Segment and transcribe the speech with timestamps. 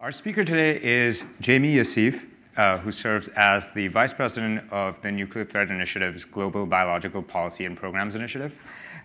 [0.00, 2.24] Our speaker today is Jaime Yassif,
[2.56, 7.64] uh, who serves as the Vice President of the Nuclear Threat Initiative's Global Biological Policy
[7.64, 8.54] and Programs Initiative.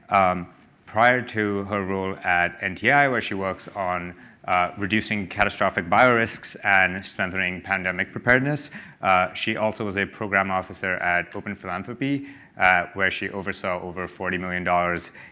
[0.10, 0.46] Um,
[0.86, 4.14] prior to her role at NTI, where she works on
[4.48, 8.70] uh, reducing catastrophic biorisks and strengthening pandemic preparedness.
[9.02, 12.28] Uh, she also was a program officer at Open Philanthropy,
[12.60, 14.62] uh, where she oversaw over $40 million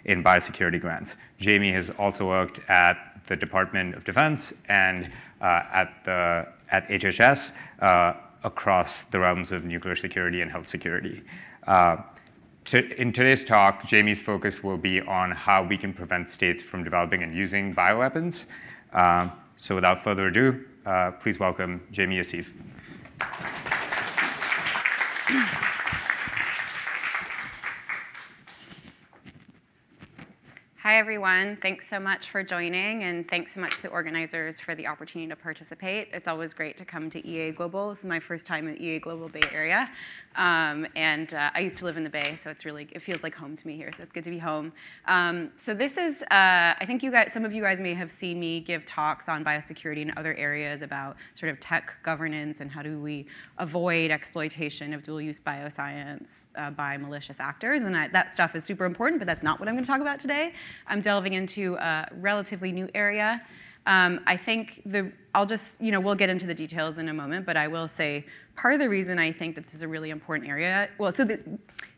[0.06, 1.18] in biosecurity grants.
[1.40, 2.98] Jaime has also worked at
[3.28, 5.12] the Department of Defense and
[5.46, 8.14] at, the, at HHS uh,
[8.44, 11.24] across the realms of nuclear security and health security.
[11.68, 11.98] Uh,
[12.66, 16.84] to, in today's talk, Jaime's focus will be on how we can prevent states from
[16.84, 18.46] developing and using bioweapons.
[18.94, 22.48] Um, so without further ado, uh, please welcome Jaime Yassif.
[30.84, 31.60] Hi, everyone.
[31.62, 35.30] Thanks so much for joining, and thanks so much to the organizers for the opportunity
[35.30, 36.08] to participate.
[36.12, 37.92] It's always great to come to EA Global.
[37.92, 39.92] This is my first time at EA Global Bay Area,
[40.36, 43.24] um, and uh, I used to live in the Bay, so it's really it feels
[43.24, 43.92] like home to me here.
[43.96, 44.72] So it's good to be home.
[45.06, 48.12] Um, so this is, uh, I think you guys, some of you guys may have
[48.12, 52.72] seen me give talks on biosecurity and other areas about sort of tech governance and
[52.72, 53.26] how do we
[53.58, 58.86] avoid exploitation of dual-use bioscience uh, by malicious actors, and I, that stuff is super
[58.86, 59.20] important.
[59.20, 60.54] But that's not what I'm going to talk about today.
[60.88, 63.42] I'm delving into a relatively new area.
[63.88, 67.14] Um, I think the, I'll just, you know, we'll get into the details in a
[67.14, 69.88] moment, but I will say part of the reason I think that this is a
[69.88, 71.40] really important area, well, so the,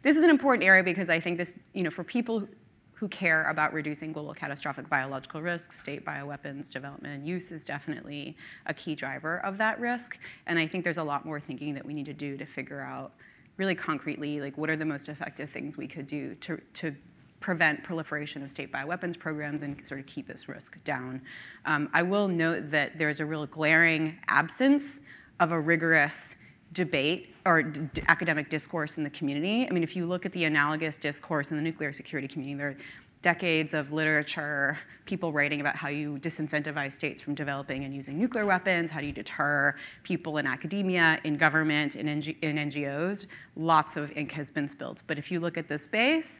[0.02, 2.48] this is an important area because I think this, you know, for people
[2.94, 8.38] who care about reducing global catastrophic biological risks, state bioweapons development and use is definitely
[8.67, 10.17] a key driver of that risk.
[10.48, 12.80] And I think there's a lot more thinking that we need to do to figure
[12.80, 13.11] out
[13.58, 16.95] really concretely, like what are the most effective things we could do to, to
[17.44, 21.22] prevent proliferation of state bioweapons programs and sort of keep this risk down.
[21.66, 25.02] Um, I will note that there's a real glaring absence
[25.41, 26.38] of a rigorous
[26.71, 27.73] debate or
[28.08, 29.67] academic discourse in the community.
[29.70, 32.70] I mean, if you look at the analogous discourse in the nuclear security community, there
[32.70, 32.77] are
[33.21, 38.45] decades of literature, people writing about how you disincentivize states from developing and using nuclear
[38.45, 43.25] weapons, how do you deter people in academia, in government, in, NG- in NGOs.
[43.58, 45.04] Lots of ink has been spilled.
[45.08, 46.39] But if you look at the space,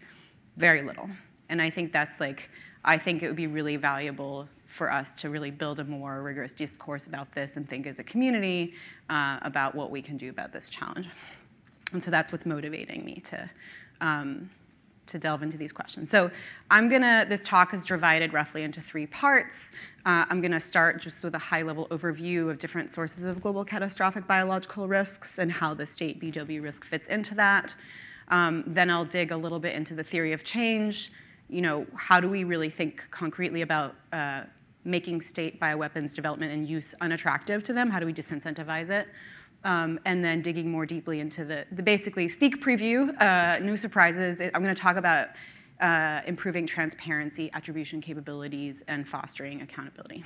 [0.58, 1.10] very little.
[1.50, 2.50] And I think that's like,
[2.86, 6.52] I think it would be really valuable for us to really build a more rigorous
[6.52, 8.74] discourse about this and think as a community
[9.10, 11.08] uh, about what we can do about this challenge.
[11.92, 13.50] And so that's what's motivating me to,
[14.02, 14.50] um,
[15.06, 16.10] to delve into these questions.
[16.10, 16.32] So
[16.72, 19.72] I'm gonna, this talk is divided roughly into three parts.
[20.08, 23.64] Uh, I'm gonna start just with a high level overview of different sources of global
[23.64, 27.76] catastrophic biological risks and how the state BW risk fits into that.
[28.30, 31.12] Um, then I'll dig a little bit into the theory of change.
[31.50, 34.44] You know, how do we really think concretely about uh,
[34.86, 37.90] making state bioweapons development and use unattractive to them?
[37.90, 39.08] How do we disincentivize it?
[39.64, 44.42] Um, and then digging more deeply into the, the basically sneak preview, uh, no surprises.
[44.42, 45.30] I'm going to talk about
[45.80, 50.24] uh, improving transparency, attribution capabilities, and fostering accountability.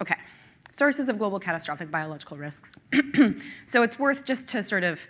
[0.00, 0.16] Okay,
[0.72, 2.72] sources of global catastrophic biological risks.
[3.66, 5.00] so it's worth just to sort of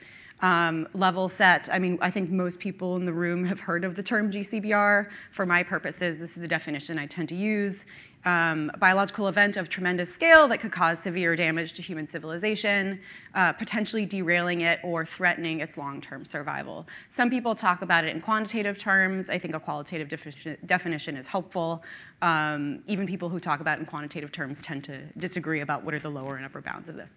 [0.44, 1.70] um, level set.
[1.72, 5.08] I mean, I think most people in the room have heard of the term GCBR.
[5.32, 7.86] For my purposes, this is a definition I tend to use.
[8.26, 13.00] Um, biological event of tremendous scale that could cause severe damage to human civilization,
[13.34, 16.86] uh, potentially derailing it or threatening its long-term survival.
[17.10, 19.30] Some people talk about it in quantitative terms.
[19.30, 21.82] I think a qualitative defi definition is helpful.
[22.20, 25.94] Um, even people who talk about it in quantitative terms tend to disagree about what
[25.94, 27.14] are the lower and upper bounds of this.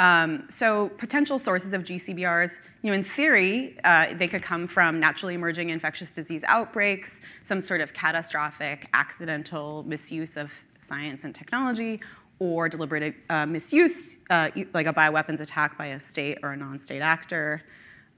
[0.00, 4.98] Um, so potential sources of GCBRs, you know, in theory, uh, they could come from
[4.98, 10.50] naturally emerging infectious disease outbreaks, some sort of catastrophic accidental misuse of
[10.80, 12.00] science and technology,
[12.38, 17.02] or deliberate uh, misuse, uh, like a bioweapons attack by a state or a non-state
[17.02, 17.60] actor.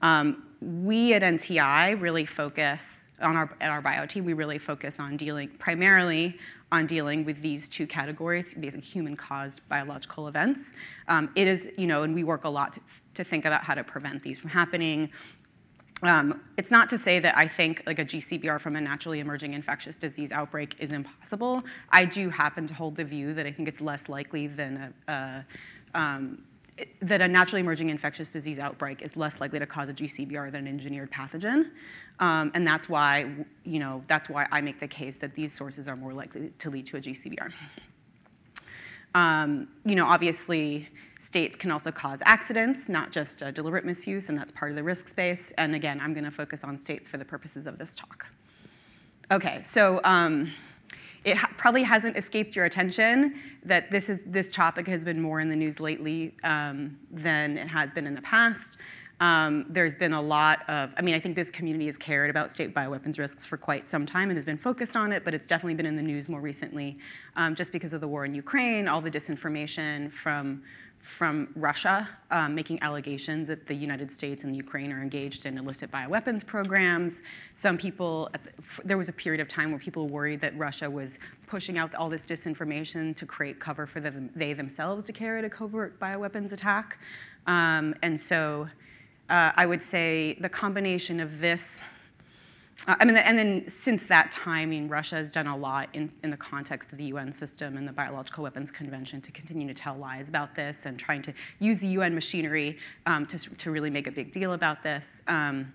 [0.01, 5.01] Um, we at NTI really focus on our, at our bio team, we really focus
[5.01, 6.37] on dealing primarily
[6.73, 10.73] on dealing with these two categories, basically human-caused biological events.
[11.07, 12.81] Um, it is, you know, and we work a lot to,
[13.13, 15.11] to think about how to prevent these from happening.
[16.01, 19.53] Um, it's not to say that I think like a GCBR from a naturally emerging
[19.53, 21.61] infectious disease outbreak is impossible.
[21.91, 25.11] I do happen to hold the view that I think it's less likely than a,
[25.11, 25.45] a
[25.93, 26.41] um,
[27.01, 30.61] that a naturally emerging infectious disease outbreak is less likely to cause a GCBR than
[30.61, 31.71] an engineered pathogen.
[32.19, 33.29] Um, and that's why,
[33.63, 36.69] you know, that's why I make the case that these sources are more likely to
[36.69, 37.51] lead to a GCBR.
[39.15, 40.89] Um, you know, obviously,
[41.19, 45.07] states can also cause accidents, not just deliberate misuse, and that's part of the risk
[45.07, 45.53] space.
[45.57, 48.25] And again, I'm going to focus on states for the purposes of this talk.
[49.31, 50.51] Okay, so um,
[51.23, 55.49] it probably hasn't escaped your attention that this, is, this topic has been more in
[55.49, 58.77] the news lately um, than it has been in the past.
[59.19, 62.51] Um, there's been a lot of, I mean, I think this community has cared about
[62.51, 65.47] state bioweapons risks for quite some time and has been focused on it, but it's
[65.47, 66.97] definitely been in the news more recently
[67.37, 70.61] um, just because of the war in Ukraine, all the disinformation from
[71.03, 75.91] from Russia um, making allegations that the United States and Ukraine are engaged in illicit
[75.91, 77.21] bioweapons programs.
[77.53, 78.39] Some people, the,
[78.85, 82.09] there was a period of time where people worried that Russia was pushing out all
[82.09, 86.53] this disinformation to create cover for them, they themselves to carry out a covert bioweapons
[86.53, 86.97] attack.
[87.47, 88.67] Um, and so
[89.29, 91.83] uh, I would say the combination of this
[92.87, 95.89] uh, I mean, and then since that time, I mean, Russia has done a lot
[95.93, 99.67] in, in the context of the UN system and the Biological Weapons Convention to continue
[99.67, 103.71] to tell lies about this and trying to use the UN machinery um, to, to
[103.71, 105.07] really make a big deal about this.
[105.27, 105.73] Um,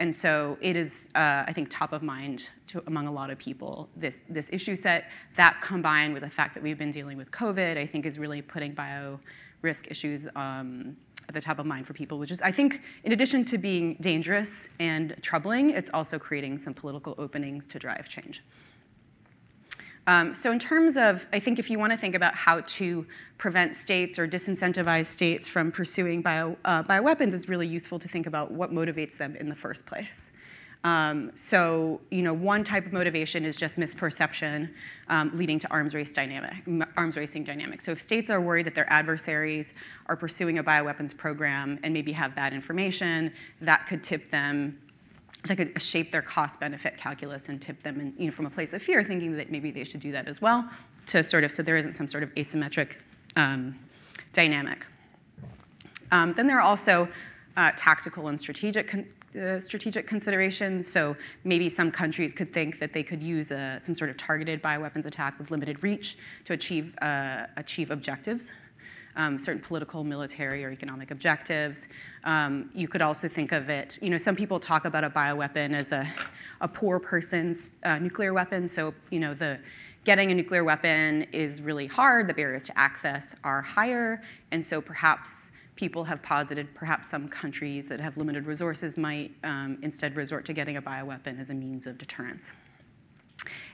[0.00, 3.38] and so it is, uh, I think, top of mind to, among a lot of
[3.38, 5.04] people, this, this issue set.
[5.36, 8.42] That combined with the fact that we've been dealing with COVID, I think is really
[8.42, 9.20] putting bio
[9.62, 10.96] risk issues um,
[11.28, 13.96] at the top of mind for people, which is, I think, in addition to being
[14.00, 18.42] dangerous and troubling, it's also creating some political openings to drive change.
[20.06, 23.06] Um, so in terms of, I think if you want to think about how to
[23.38, 28.26] prevent states or disincentivize states from pursuing bio, uh, bioweapons, it's really useful to think
[28.26, 30.30] about what motivates them in the first place.
[30.84, 34.70] Um, so, you know, one type of motivation is just misperception
[35.08, 36.52] um, leading to arms race dynamic,
[36.98, 37.86] arms racing dynamics.
[37.86, 39.72] So if states are worried that their adversaries
[40.06, 43.32] are pursuing a bioweapons program and maybe have bad information,
[43.62, 44.78] that could tip them
[45.46, 48.50] that could shape their cost benefit calculus and tip them in, you know, from a
[48.50, 50.66] place of fear, thinking that maybe they should do that as well,
[51.06, 52.92] to sort of so there isn't some sort of asymmetric
[53.36, 53.78] um,
[54.32, 54.86] dynamic.
[56.12, 57.06] Um, then there are also
[57.58, 59.06] uh, tactical and strategic con-
[59.40, 60.90] uh, strategic considerations.
[60.90, 64.62] So maybe some countries could think that they could use a, some sort of targeted
[64.62, 68.52] bioweapons attack with limited reach to achieve, uh, achieve objectives.
[69.16, 71.86] Um, certain political, military, or economic objectives.
[72.24, 75.72] Um, you could also think of it, you know, some people talk about a bioweapon
[75.72, 76.12] as a,
[76.60, 78.66] a poor person's uh, nuclear weapon.
[78.66, 79.60] So, you know, the
[80.04, 84.20] getting a nuclear weapon is really hard, the barriers to access are higher,
[84.50, 85.43] and so perhaps
[85.76, 90.52] people have posited perhaps some countries that have limited resources might um, instead resort to
[90.52, 92.52] getting a bioweapon as a means of deterrence.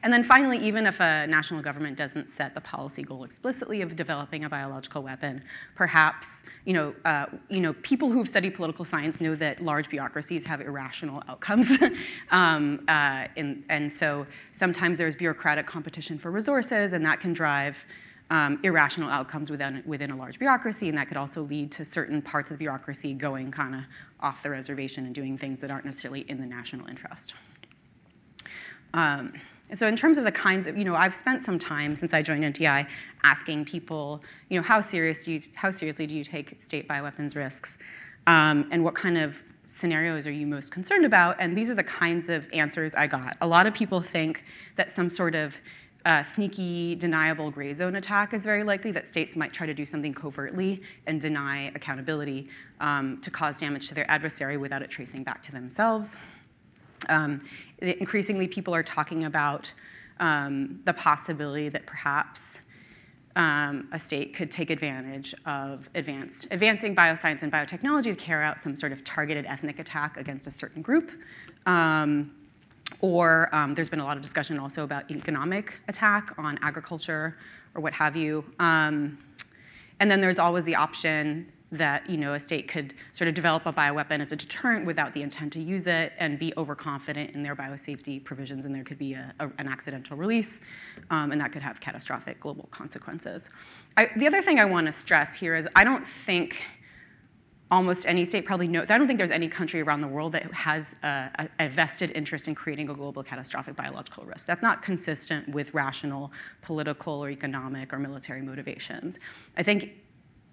[0.03, 3.95] And then finally, even if a national government doesn't set the policy goal explicitly of
[3.95, 5.43] developing a biological weapon,
[5.75, 10.45] perhaps you know, uh, you know, people who've studied political science know that large bureaucracies
[10.47, 11.69] have irrational outcomes.
[12.31, 17.85] um, uh, and, and so sometimes there's bureaucratic competition for resources, and that can drive
[18.31, 22.23] um, irrational outcomes within, within a large bureaucracy, and that could also lead to certain
[22.23, 23.81] parts of the bureaucracy going kind of
[24.21, 27.35] off the reservation and doing things that aren't necessarily in the national interest.
[28.95, 29.33] Um,
[29.75, 32.23] so in terms of the kinds of, you know, I've spent some time since I
[32.23, 32.87] joined NTI
[33.23, 37.37] asking people, you know, how serious do you, how seriously do you take state bioweapons
[37.37, 37.79] risks,
[38.27, 39.37] um, and what kind of
[39.67, 41.37] scenarios are you most concerned about?
[41.39, 43.37] And these are the kinds of answers I got.
[43.41, 44.45] A lot of people think
[44.77, 45.57] that some sort of
[46.05, 49.85] uh, sneaky, deniable gray zone attack is very likely that states might try to do
[49.85, 52.49] something covertly and deny accountability
[52.81, 56.17] um, to cause damage to their adversary without it tracing back to themselves.
[57.09, 57.43] Um,
[57.81, 59.73] increasingly, people are talking about
[60.21, 62.59] um, the possibility that perhaps
[63.37, 68.59] um, a state could take advantage of advanced, advancing bioscience and biotechnology to carry out
[68.61, 71.13] some sort of targeted ethnic attack against a certain group.
[71.67, 72.33] Um,
[73.01, 77.37] or um, there's been a lot of discussion also about economic attack on agriculture
[77.75, 78.45] or what have you.
[78.59, 79.19] Um,
[80.01, 83.65] and then there's always the option that you know a state could sort of develop
[83.67, 87.43] a bioweapon as a deterrent without the intent to use it and be overconfident in
[87.43, 90.61] their biosafety provisions, and there could be a, a, an accidental release,
[91.11, 93.49] um, and that could have catastrophic global consequences.
[93.97, 96.61] I, the other thing I want to stress here is I don't think
[97.71, 98.83] almost any state probably know.
[98.83, 102.49] I don't think there's any country around the world that has a, a, vested interest
[102.49, 104.47] in creating a global catastrophic biological risk.
[104.47, 109.19] That's not consistent with rational political or economic or military motivations.
[109.57, 109.93] I think,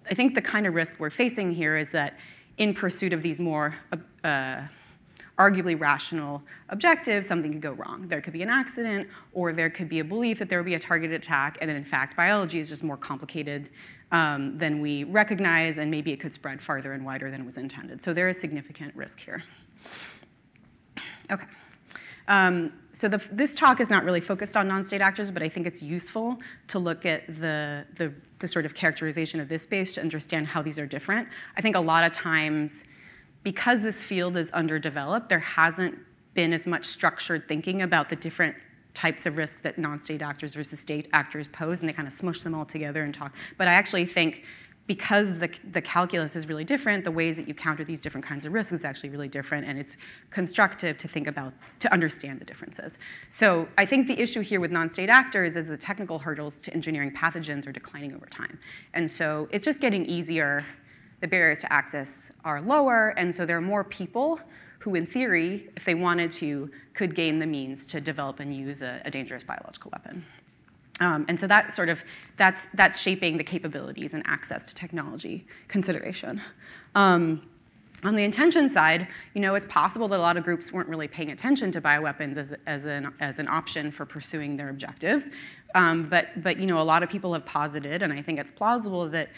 [0.08, 2.18] I think the kind of risk we're facing here is that
[2.58, 3.74] in pursuit of these more
[4.22, 4.62] uh,
[5.38, 8.08] arguably rational objective, something could go wrong.
[8.08, 10.74] There could be an accident, or there could be a belief that there would be
[10.74, 13.70] a targeted attack, and then in fact, biology is just more complicated
[14.10, 18.02] um, than we recognize, and maybe it could spread farther and wider than was intended.
[18.02, 19.42] So there is significant risk here.
[21.30, 21.46] Okay.
[22.26, 25.66] Um, so the, this talk is not really focused on non-state actors, but I think
[25.66, 30.00] it's useful to look at the, the, the sort of characterization of this space to
[30.00, 31.28] understand how these are different.
[31.56, 32.84] I think a lot of times,
[33.48, 35.98] because this field is underdeveloped, there hasn't
[36.34, 38.54] been as much structured thinking about the different
[38.92, 42.42] types of risk that non-state actors versus state actors pose, and they kind of smush
[42.42, 43.34] them all together and talk.
[43.56, 44.44] But I actually think
[44.86, 48.44] because the, the calculus is really different, the ways that you counter these different kinds
[48.44, 49.96] of risks is actually really different, and it's
[50.30, 52.98] constructive to think about, to understand the differences.
[53.30, 57.12] So I think the issue here with non-state actors is the technical hurdles to engineering
[57.12, 58.58] pathogens are declining over time.
[58.92, 60.66] And so it's just getting easier.
[61.20, 64.40] The barriers to access are lower, and so there are more people
[64.78, 68.82] who, in theory, if they wanted to, could gain the means to develop and use
[68.82, 70.24] a, a dangerous biological weapon.
[71.00, 72.02] Um, and so that sort of
[72.36, 76.40] that's that's shaping the capabilities and access to technology consideration.
[76.94, 77.42] Um,
[78.04, 81.08] on the intention side, you know, it's possible that a lot of groups weren't really
[81.08, 85.26] paying attention to bioweapons as, as, an, as an option for pursuing their objectives.
[85.74, 88.52] Um, but, but, you know, a lot of people have posited, and I think it's
[88.52, 89.30] plausible, that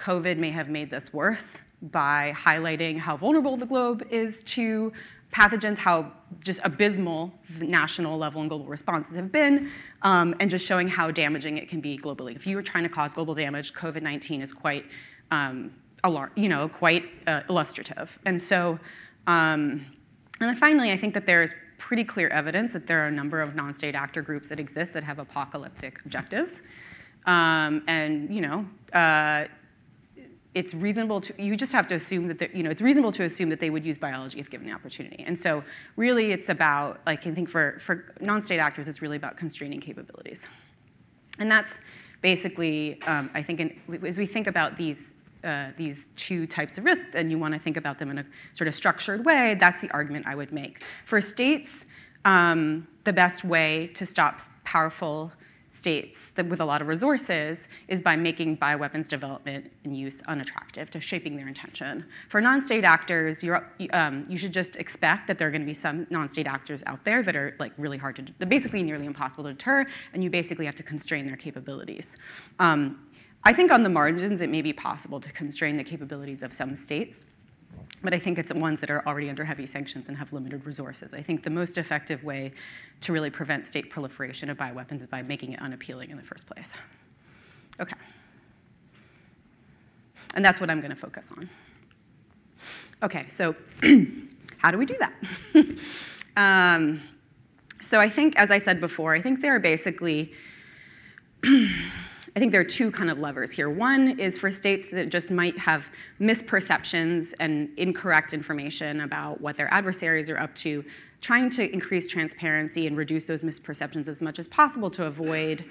[0.00, 4.92] COVID may have made this worse by highlighting how vulnerable the globe is to
[5.32, 9.70] pathogens, how just abysmal the national level and global responses have been,
[10.02, 12.34] um, and just showing how damaging it can be globally.
[12.34, 14.86] If you are trying to cause global damage, COVID-19 is quite,
[15.30, 18.18] um, alarm, you know, quite uh, illustrative.
[18.26, 18.78] And so,
[19.26, 19.86] um,
[20.40, 23.40] and then finally, I think that there's pretty clear evidence that there are a number
[23.40, 26.62] of non-state actor groups that exist that have apocalyptic objectives.
[27.26, 29.44] Um, and you know, uh,
[30.54, 33.48] it's reasonable to you just have to assume that you know it's reasonable to assume
[33.48, 35.24] that they would use biology if given the opportunity.
[35.26, 35.62] And so
[35.96, 40.46] really it's about like i think for for non-state actors it's really about constraining capabilities.
[41.38, 41.78] And that's
[42.20, 45.14] basically um, i think in, as we think about these
[45.44, 48.26] uh, these two types of risks and you want to think about them in a
[48.52, 50.82] sort of structured way that's the argument i would make.
[51.04, 51.86] For states
[52.24, 55.32] um, the best way to stop powerful
[55.70, 60.90] states that with a lot of resources is by making bioweapons development and use unattractive,
[60.90, 62.04] to shaping their intention.
[62.28, 63.44] For non-state actors,
[63.92, 67.04] um, you should just expect that there are going to be some non-state actors out
[67.04, 70.66] there that are like really hard to, basically nearly impossible to deter, and you basically
[70.66, 72.16] have to constrain their capabilities.
[72.58, 73.06] Um,
[73.44, 76.76] I think on the margins, it may be possible to constrain the capabilities of some
[76.76, 77.24] states,
[78.02, 81.12] but I think it's ones that are already under heavy sanctions and have limited resources.
[81.12, 82.52] I think the most effective way
[83.00, 86.46] to really prevent state proliferation of bioweapons is by making it unappealing in the first
[86.46, 86.72] place.
[87.78, 87.96] Okay.
[90.34, 91.50] And that's what I'm going to focus on.
[93.02, 93.54] Okay, so
[94.58, 95.14] how do we do that?
[96.36, 97.02] um,
[97.80, 100.32] so I think, as I said before, I think there are basically
[102.36, 103.68] I think there are two kind of levers here.
[103.68, 105.84] One is for states that just might have
[106.20, 110.84] misperceptions and incorrect information about what their adversaries are up to,
[111.20, 115.64] trying to increase transparency and reduce those misperceptions as much as possible to avoid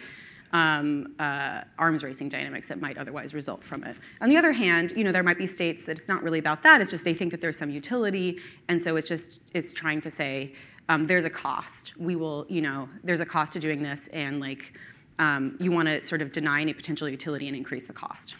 [0.52, 3.96] um, uh, arms racing dynamics that might otherwise result from it.
[4.20, 6.64] On the other hand, you know, there might be states that it's not really about
[6.64, 6.82] that.
[6.82, 10.12] It's just they think that there's some utility, and so it's just it's trying to
[10.12, 10.54] say
[10.90, 11.94] um, there's a cost.
[11.98, 14.74] We will, you know, there's a cost to doing this, and like
[15.20, 18.36] um, you want to sort of deny any potential utility and increase the cost.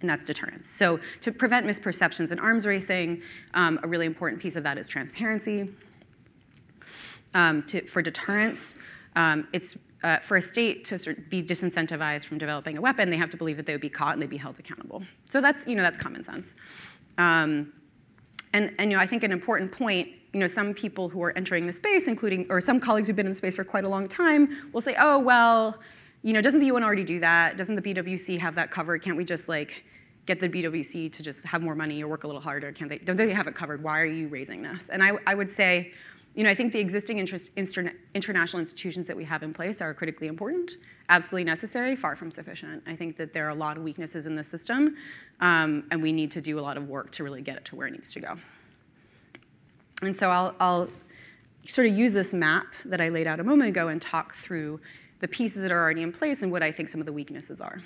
[0.00, 0.68] And that's deterrence.
[0.68, 3.22] So to prevent misperceptions in arms racing,
[3.54, 5.70] um, a really important piece of that is transparency.
[7.32, 8.74] Um, to, for deterrence,
[9.16, 13.08] um, it's uh, for a state to sort of be disincentivized from developing a weapon,
[13.08, 15.02] they have to believe that they would be caught and they'd be held accountable.
[15.30, 16.52] So that's, you know, that's common sense.
[18.54, 21.32] And, and you know, I think an important point you know, some people who are
[21.38, 23.88] entering the space, including, or some colleagues who've been in the space for quite a
[23.88, 25.78] long time, will say, oh, well,
[26.22, 27.56] you know, doesn't the UN already do that?
[27.56, 29.00] Doesn't the BWC have that covered?
[29.00, 29.84] Can't we just like
[30.26, 32.72] get the BWC to just have more money or work a little harder?
[32.72, 33.80] Can't they, don't they have it covered?
[33.80, 34.88] Why are you raising this?
[34.88, 35.92] And I, I would say,
[36.34, 39.94] you know, I think the existing interest, international institutions that we have in place are
[39.94, 40.72] critically important,
[41.08, 42.82] absolutely necessary, far from sufficient.
[42.86, 44.96] I think that there are a lot of weaknesses in the system,
[45.40, 47.76] um, and we need to do a lot of work to really get it to
[47.76, 48.36] where it needs to go.
[50.02, 50.88] And so I'll, I'll
[51.68, 54.80] sort of use this map that I laid out a moment ago and talk through
[55.20, 57.60] the pieces that are already in place and what I think some of the weaknesses
[57.60, 57.80] are.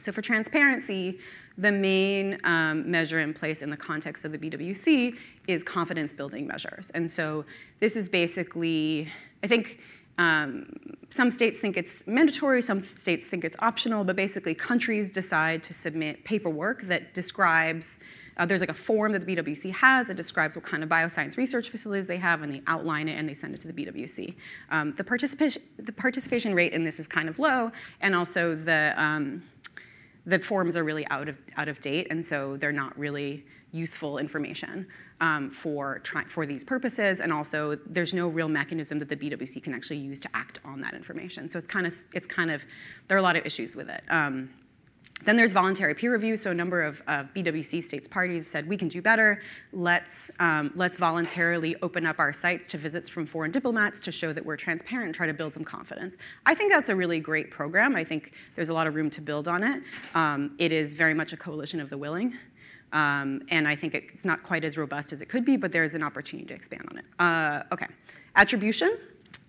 [0.00, 1.20] So for transparency,
[1.58, 5.16] the main um, measure in place in the context of the BWC
[5.48, 6.90] is confidence building measures.
[6.94, 7.44] And so
[7.80, 9.10] this is basically,
[9.42, 9.80] I think
[10.18, 10.66] um,
[11.10, 15.74] some states think it's mandatory, some states think it's optional, but basically countries decide to
[15.74, 17.98] submit paperwork that describes
[18.38, 21.36] uh, there's like a form that the BWC has that describes what kind of bioscience
[21.36, 24.34] research facilities they have, and they outline it and they send it to the BWC.
[24.70, 28.94] Um, the, participation, the participation rate in this is kind of low, and also the,
[28.96, 29.42] um,
[30.26, 34.18] the forms are really out of, out of date, and so they're not really useful
[34.18, 34.86] information
[35.20, 39.62] um, for, try, for these purposes, and also there's no real mechanism that the BWC
[39.62, 41.50] can actually use to act on that information.
[41.50, 42.62] So it's kind of, it's kind of
[43.08, 44.02] there are a lot of issues with it.
[44.08, 44.50] Um,
[45.24, 46.36] Then there's voluntary peer review.
[46.36, 49.40] So a number of uh, BWC states parties said we can do better.
[49.72, 54.32] Let's um, let's voluntarily open up our sites to visits from foreign diplomats to show
[54.32, 56.16] that we're transparent and try to build some confidence.
[56.46, 57.94] I think that's a really great program.
[57.94, 59.82] I think there's a lot of room to build on it.
[60.14, 62.36] Um, it is very much a coalition of the willing.
[62.92, 65.94] Um, and I think it's not quite as robust as it could be, but there's
[65.94, 67.04] an opportunity to expand on it.
[67.18, 67.86] Uh, okay,
[68.36, 68.98] attribution.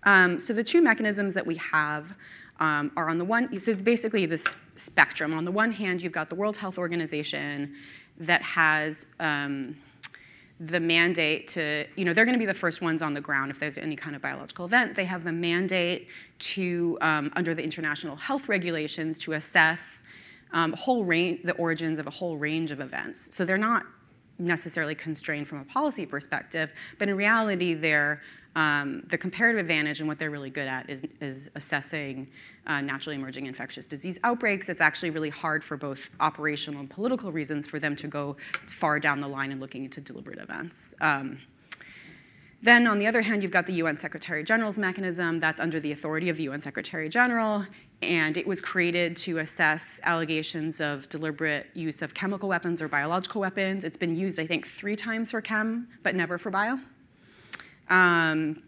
[0.03, 2.13] Um, so the two mechanisms that we have
[2.59, 5.33] um, are on the one, so it's basically this spectrum.
[5.33, 7.75] On the one hand, you've got the World Health Organization
[8.19, 9.75] that has um,
[10.59, 13.51] the mandate to, you know, they're going to be the first ones on the ground
[13.51, 14.95] if there's any kind of biological event.
[14.95, 16.07] They have the mandate
[16.39, 20.03] to, um, under the international health regulations, to assess
[20.53, 23.35] um, whole range, the origins of a whole range of events.
[23.35, 23.83] So they're not
[24.39, 28.21] necessarily constrained from a policy perspective, but in reality, they're
[28.55, 32.27] um, the comparative advantage and what they're really good at is, is assessing
[32.67, 34.69] uh, naturally emerging infectious disease outbreaks.
[34.69, 38.99] It's actually really hard for both operational and political reasons for them to go far
[38.99, 40.93] down the line and looking into deliberate events.
[41.01, 41.39] Um,
[42.61, 45.37] then, on the other hand, you've got the UN Secretary General's mechanism.
[45.41, 47.65] That's under the authority of the UN Secretary General,
[48.01, 53.41] and it was created to assess allegations of deliberate use of chemical weapons or biological
[53.41, 53.83] weapons.
[53.83, 56.79] It's been used, I think, three times for chem, but never for bio.
[57.93, 58.63] Um,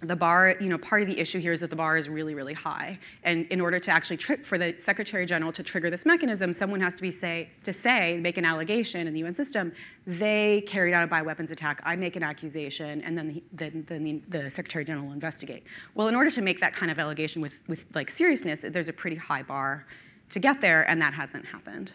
[0.00, 2.34] the bar, you know, part of the issue here is that the bar is really,
[2.34, 2.98] really high.
[3.22, 6.80] And in order to actually trick for the Secretary General to trigger this mechanism, someone
[6.80, 9.72] has to be say to say, make an allegation in the UN system,
[10.06, 11.80] they carried out a bioweapons attack.
[11.84, 15.64] I make an accusation, and then the, then the, the Secretary General will investigate.
[15.94, 18.92] Well, in order to make that kind of allegation with with like seriousness, there's a
[18.92, 19.86] pretty high bar
[20.30, 21.92] to get there, and that hasn't happened.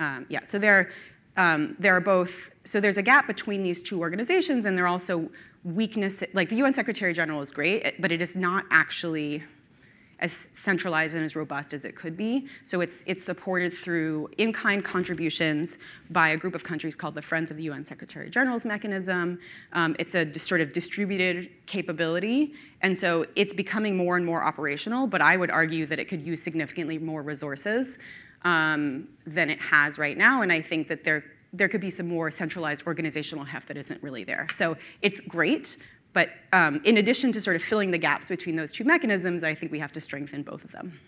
[0.00, 0.90] Um, yeah, so there,
[1.36, 2.50] um, there are both.
[2.64, 5.30] So there's a gap between these two organizations, and they're also
[5.64, 9.42] weakness, like the UN Secretary General is great, but it is not actually
[10.20, 12.46] as centralized and as robust as it could be.
[12.62, 15.78] So it's, it's supported through in-kind contributions
[16.10, 19.38] by a group of countries called the Friends of the UN Secretary General's mechanism.
[19.72, 25.06] Um, it's a sort of distributed capability, and so it's becoming more and more operational,
[25.06, 27.98] but I would argue that it could use significantly more resources
[28.42, 32.08] um, than it has right now, and I think that there there could be some
[32.08, 34.46] more centralized organizational heft that isn't really there.
[34.52, 35.76] So it's great,
[36.12, 39.54] but um, in addition to sort of filling the gaps between those two mechanisms, I
[39.54, 40.98] think we have to strengthen both of them.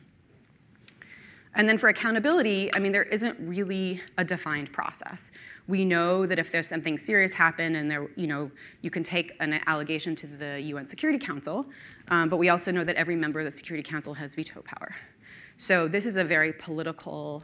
[1.56, 5.30] And then for accountability, I mean, there isn't really a defined process.
[5.68, 8.50] We know that if there's something serious happen and there, you know,
[8.82, 11.64] you can take an allegation to the UN Security Council,
[12.08, 14.94] um, but we also know that every member of the Security Council has veto power.
[15.56, 17.42] So this is a very political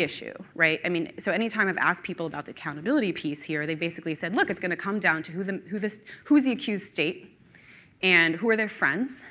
[0.00, 0.80] issue, right?
[0.84, 4.34] I mean, so anytime I've asked people about the accountability piece here, they basically said,
[4.34, 7.38] look, it's going to come down to who the, who this, who's the accused state
[8.02, 9.22] and who are their friends.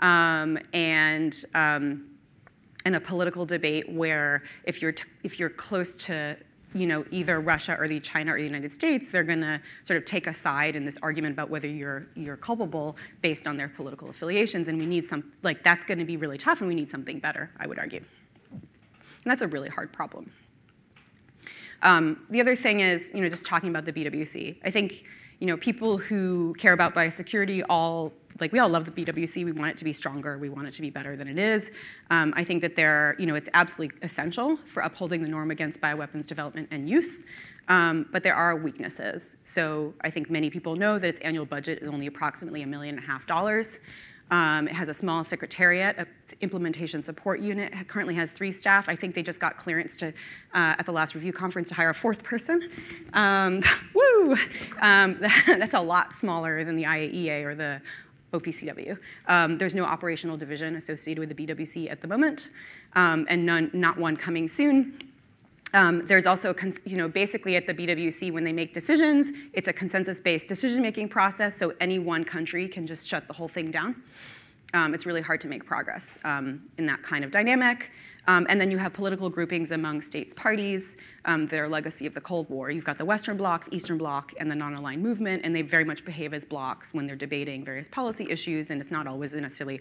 [0.00, 2.10] Um, and um,
[2.86, 6.36] in a political debate where if you're, if you're close to
[6.72, 9.96] you know, either Russia or the China or the United States, they're going to sort
[9.96, 13.68] of take a side in this argument about whether you're you're culpable based on their
[13.68, 14.68] political affiliations.
[14.68, 17.18] And we need some like that's going to be really tough, and we need something
[17.18, 17.50] better.
[17.58, 18.04] I would argue.
[19.24, 20.32] And that's a really hard problem.
[21.82, 24.58] Um, the other thing is, you know, just talking about the BWC.
[24.64, 25.04] I think,
[25.38, 29.44] you know, people who care about biosecurity all like we all love the BWC.
[29.44, 30.38] We want it to be stronger.
[30.38, 31.70] We want it to be better than it is.
[32.10, 35.80] Um, I think that there, you know, it's absolutely essential for upholding the norm against
[35.80, 37.22] bioweapons development and use.
[37.68, 39.36] Um, but there are weaknesses.
[39.44, 42.96] So I think many people know that its annual budget is only approximately a million
[42.96, 43.78] and a half dollars.
[44.30, 46.06] Um, it has a small secretariat, an
[46.40, 47.72] implementation support unit.
[47.72, 48.88] It currently has three staff.
[48.88, 51.90] I think they just got clearance to, uh, at the last review conference to hire
[51.90, 52.70] a fourth person.
[53.12, 53.60] Um,
[53.94, 54.36] woo!
[54.80, 57.80] Um, that's a lot smaller than the IAEA or the
[58.32, 58.96] OPCW.
[59.26, 62.50] Um, there's no operational division associated with the BWC at the moment,
[62.94, 65.09] um, and none, not one coming soon.
[65.72, 66.54] Um, there's also,
[66.84, 71.56] you know, basically at the BWC, when they make decisions, it's a consensus-based decision-making process,
[71.56, 74.02] so any one country can just shut the whole thing down.
[74.74, 77.90] Um, it's really hard to make progress um, in that kind of dynamic.
[78.28, 82.20] Um, and then you have political groupings among states' parties, um, are legacy of the
[82.20, 82.70] Cold War.
[82.70, 85.84] You've got the Western Bloc, the Eastern Bloc, and the non-aligned movement, and they very
[85.84, 89.80] much behave as blocs when they're debating various policy issues, and it's not always necessarily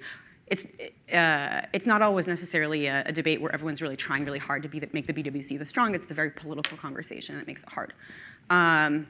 [0.50, 0.66] it's,
[1.14, 4.70] uh, it's not always necessarily a, a, debate where everyone's really trying really hard to
[4.70, 6.04] be make the BWC the strongest.
[6.04, 7.94] It's a very political conversation that makes it hard.
[8.50, 9.08] Um,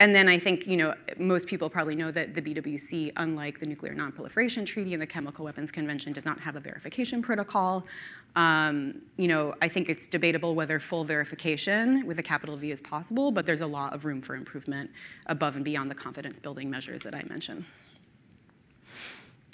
[0.00, 3.66] and then I think you know most people probably know that the BWC, unlike the
[3.66, 7.86] Nuclear Non-Proliferation Treaty and the Chemical Weapons Convention, does not have a verification protocol.
[8.34, 12.80] Um, you know, I think it's debatable whether full verification with a capital V is
[12.80, 14.90] possible, but there's a lot of room for improvement
[15.26, 17.64] above and beyond the confidence-building measures that I mentioned.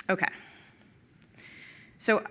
[0.09, 0.29] Okay.
[1.99, 2.25] So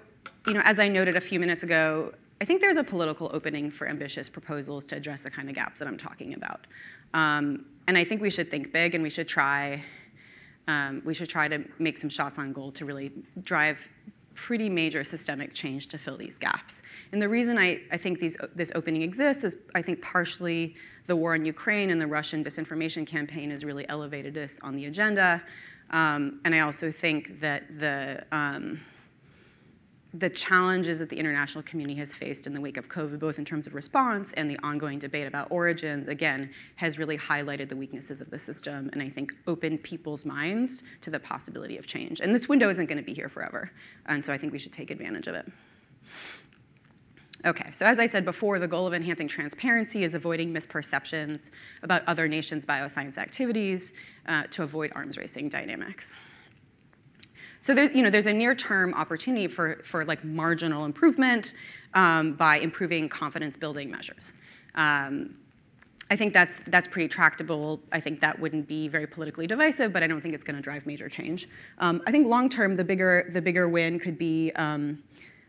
[0.48, 3.70] you know, as I noted a few minutes ago, I think there's a political opening
[3.70, 6.68] for ambitious proposals to address the kind of gaps that I'm talking about.
[7.14, 9.84] Um, and I think we should think big and we should try
[10.68, 13.12] um, we should try to make some shots on goal to really
[13.44, 13.78] drive
[14.36, 16.82] pretty major systemic change to fill these gaps.
[17.12, 20.76] And the reason I, I think these, this opening exists is I think partially
[21.08, 24.86] the war in Ukraine and the Russian disinformation campaign has really elevated this on the
[24.86, 25.42] agenda.
[25.90, 28.82] Um, and I also think that the, um,
[30.14, 33.46] the challenges that the international community has faced in the wake of COVID, both in
[33.46, 38.22] terms of response and the ongoing debate about origins, again, has really highlighted the weaknesses
[38.22, 42.22] of the system and I think opened people's minds to the possibility of change.
[42.22, 43.72] And this window isn't going to be here forever.
[44.06, 45.52] And so I think we should take advantage of it.
[47.46, 51.50] Okay, so as I said before, the goal of enhancing transparency is avoiding misperceptions
[51.84, 53.94] about other nations' bioscience activities
[54.28, 56.14] uh, to avoid arms racing dynamics.
[57.68, 61.54] So there's, you know, there's a near-term opportunity for, for like marginal improvement
[61.96, 64.32] um, by improving confidence building measures.
[64.76, 65.36] Um,
[66.10, 67.82] I think that's, that's pretty tractable.
[67.92, 70.62] I think that wouldn't be very politically divisive, but I don't think it's going to
[70.62, 71.50] drive major change.
[71.80, 75.04] Um, I think long term, the bigger, the bigger win could be um,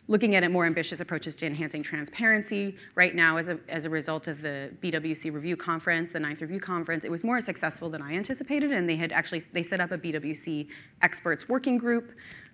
[0.09, 2.77] looking at it more ambitious approaches to enhancing transparency.
[2.95, 6.61] Right now, as a, as a result of the BWC review conference, the ninth review
[6.61, 9.93] conference, it was more successful than I anticipated, and they had actually, they set up
[9.93, 10.67] a BWC
[11.03, 12.13] experts working group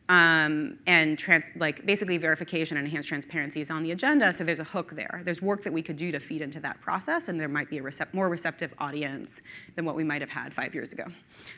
[0.09, 4.33] um, and trans, like basically verification and enhanced transparency is on the agenda.
[4.33, 5.23] So there's a hook there.
[5.25, 7.79] There's work that we could do to feed into that process, and there might be
[7.79, 9.41] a recept- more receptive audience
[9.77, 11.05] than what we might have had five years ago.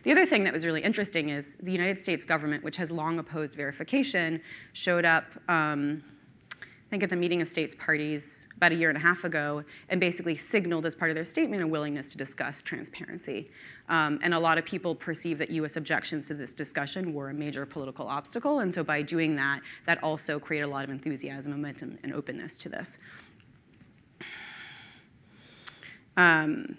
[0.05, 3.19] The other thing that was really interesting is the United States government, which has long
[3.19, 4.41] opposed verification,
[4.75, 5.25] showed up.
[5.49, 6.03] Um,
[6.63, 9.63] I think at the meeting of states parties about a year and a half ago,
[9.89, 13.51] and basically signaled as part of their statement a willingness to discuss transparency.
[13.89, 17.35] Um, and a lot of people perceive that US objections to this discussion were a
[17.35, 21.53] major political obstacle, and so by doing that, that also created a lot of enthusiasm,
[21.53, 22.99] momentum, and openness to this.
[26.17, 26.77] Um,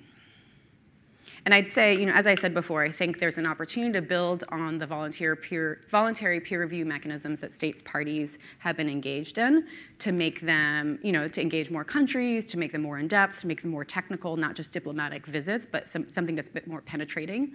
[1.47, 4.01] and I'd say, you know, as I said before, I think there's an opportunity to
[4.01, 9.37] build on the volunteer peer, voluntary peer review mechanisms that states parties have been engaged
[9.37, 9.65] in
[9.99, 13.39] to make them, you know, to engage more countries, to make them more in depth,
[13.39, 16.67] to make them more technical, not just diplomatic visits, but some, something that's a bit
[16.67, 17.53] more penetrating.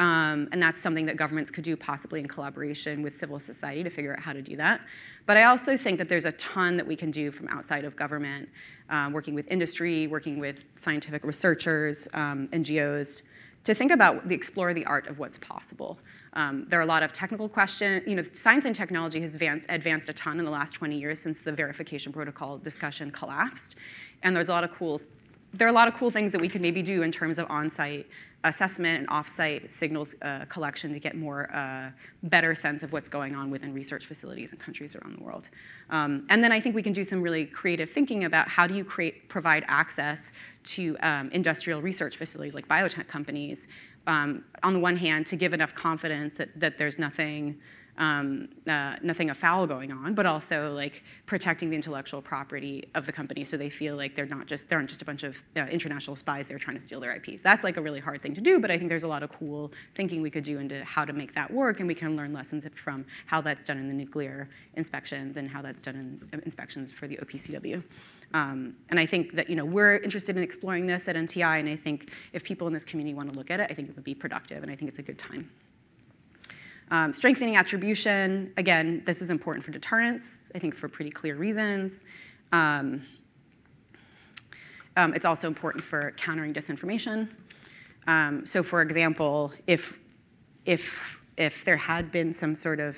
[0.00, 3.90] Um, and that's something that governments could do possibly in collaboration with civil society to
[3.90, 4.80] figure out how to do that.
[5.26, 7.94] But I also think that there's a ton that we can do from outside of
[7.94, 8.48] government,
[8.90, 13.22] um, working with industry, working with scientific researchers, um, NGOs,
[13.64, 15.98] to think about the explore the art of what's possible.
[16.34, 18.02] Um, there are a lot of technical questions.
[18.06, 21.20] You know, science and technology has advanced, advanced a ton in the last 20 years
[21.20, 23.74] since the verification protocol discussion collapsed,
[24.22, 25.00] and there's a lot of cool.
[25.54, 27.50] There are a lot of cool things that we could maybe do in terms of
[27.50, 28.06] on-site
[28.44, 31.90] assessment and off-site signals uh, collection to get more uh,
[32.22, 35.48] better sense of what's going on within research facilities in countries around the world.
[35.90, 38.74] Um, and then I think we can do some really creative thinking about how do
[38.74, 40.32] you create provide access
[40.64, 43.66] to um, industrial research facilities like biotech companies.
[44.06, 47.58] Um, on the one hand, to give enough confidence that, that there's nothing
[47.98, 53.12] um, uh, nothing afoul going on, but also like protecting the intellectual property of the
[53.12, 55.60] company so they feel like they're not just, they aren't just a bunch of uh,
[55.66, 57.42] international spies that are trying to steal their IPs.
[57.42, 59.32] That's like a really hard thing to do, but I think there's a lot of
[59.32, 62.32] cool thinking we could do into how to make that work, and we can learn
[62.32, 66.92] lessons from how that's done in the nuclear inspections and how that's done in inspections
[66.92, 67.82] for the OPCW.
[68.34, 71.68] Um, and I think that you know we're interested in exploring this at NTI, and
[71.68, 73.96] I think if people in this community want to look at it, I think it
[73.96, 75.50] would be productive, and I think it's a good time.
[76.90, 81.92] Um, strengthening attribution, again, this is important for deterrence, I think for pretty clear reasons.
[82.52, 83.02] Um,
[84.96, 87.28] um, it's also important for countering disinformation.
[88.06, 89.98] Um, so for example, if,
[90.64, 92.96] if, if there had been some sort of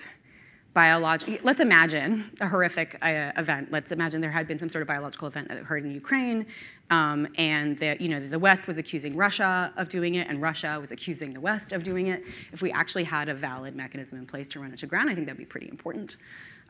[0.72, 3.72] biological, let's imagine a horrific uh, event.
[3.72, 6.46] Let's imagine there had been some sort of biological event that occurred in Ukraine,
[6.90, 10.78] um, and the, you know, the West was accusing Russia of doing it, and Russia
[10.80, 12.22] was accusing the West of doing it.
[12.52, 15.14] If we actually had a valid mechanism in place to run it to ground, I
[15.14, 16.16] think that'd be pretty important.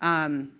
[0.00, 0.52] Um,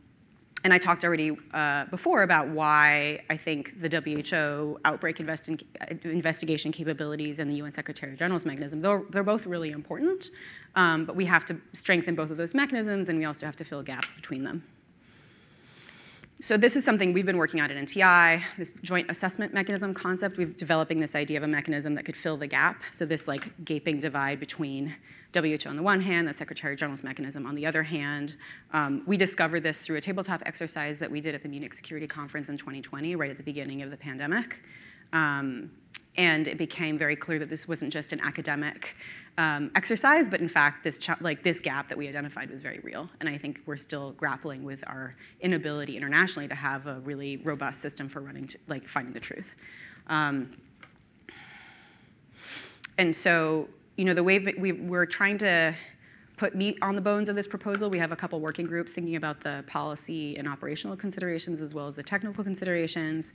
[0.65, 5.63] and I talked already uh, before about why I think the WHO outbreak investi
[6.05, 10.31] investigation capabilities and the UN Secretary General's mechanism, they're, they're both really important,
[10.75, 13.65] um, but we have to strengthen both of those mechanisms and we also have to
[13.65, 14.63] fill gaps between them.
[16.43, 20.39] So this is something we've been working on at NTI, this joint assessment mechanism concept.
[20.39, 22.83] We're developing this idea of a mechanism that could fill the gap.
[22.93, 24.97] So this like gaping divide between
[25.35, 28.37] WHO on the one hand, the Secretary General's mechanism on the other hand.
[28.73, 32.07] Um, we discovered this through a tabletop exercise that we did at the Munich Security
[32.07, 34.61] Conference in 2020, right at the beginning of the pandemic.
[35.13, 35.71] Um,
[36.17, 38.97] and it became very clear that this wasn't just an academic
[39.39, 43.09] um, exercise, but in fact, this like this gap that we identified was very real.
[43.21, 47.81] And I think we're still grappling with our inability internationally to have a really robust
[47.81, 49.55] system for running, to, like finding the truth.
[50.09, 50.57] Um,
[52.99, 55.75] and so, you know, the way we, we're trying to
[56.41, 57.91] put meat on the bones of this proposal.
[57.91, 61.87] We have a couple working groups thinking about the policy and operational considerations as well
[61.87, 63.35] as the technical considerations.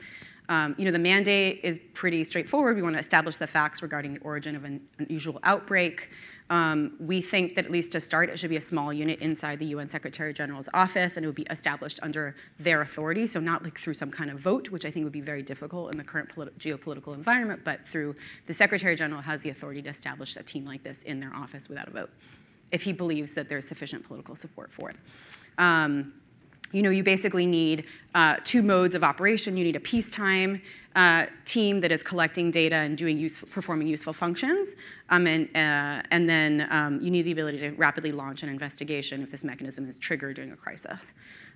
[0.49, 2.75] Um, you know, the mandate is pretty straightforward.
[2.75, 6.09] We want to establish the facts regarding the origin of an unusual outbreak.
[6.49, 9.59] Um, we think that at least to start, it should be a small unit inside
[9.59, 13.27] the UN Secretary General's office, and it would be established under their authority.
[13.27, 15.91] So not like through some kind of vote, which I think would be very difficult
[15.91, 18.15] in the current politi- geopolitical environment, but through
[18.47, 21.69] the Secretary General has the authority to establish a team like this in their office
[21.69, 22.09] without a vote
[22.75, 24.97] if he believes that there's sufficient political support for it.
[25.57, 26.13] Um,
[26.75, 27.85] you know, you basically need
[28.15, 29.55] uh, two modes of operation.
[29.55, 30.61] You need a peacetime
[30.95, 34.75] uh, team that is collecting data and doing useful, performing useful functions,
[35.09, 39.23] um, and, uh, and then um, you need the ability to rapidly launch an investigation
[39.23, 41.13] if this mechanism is triggered during a crisis.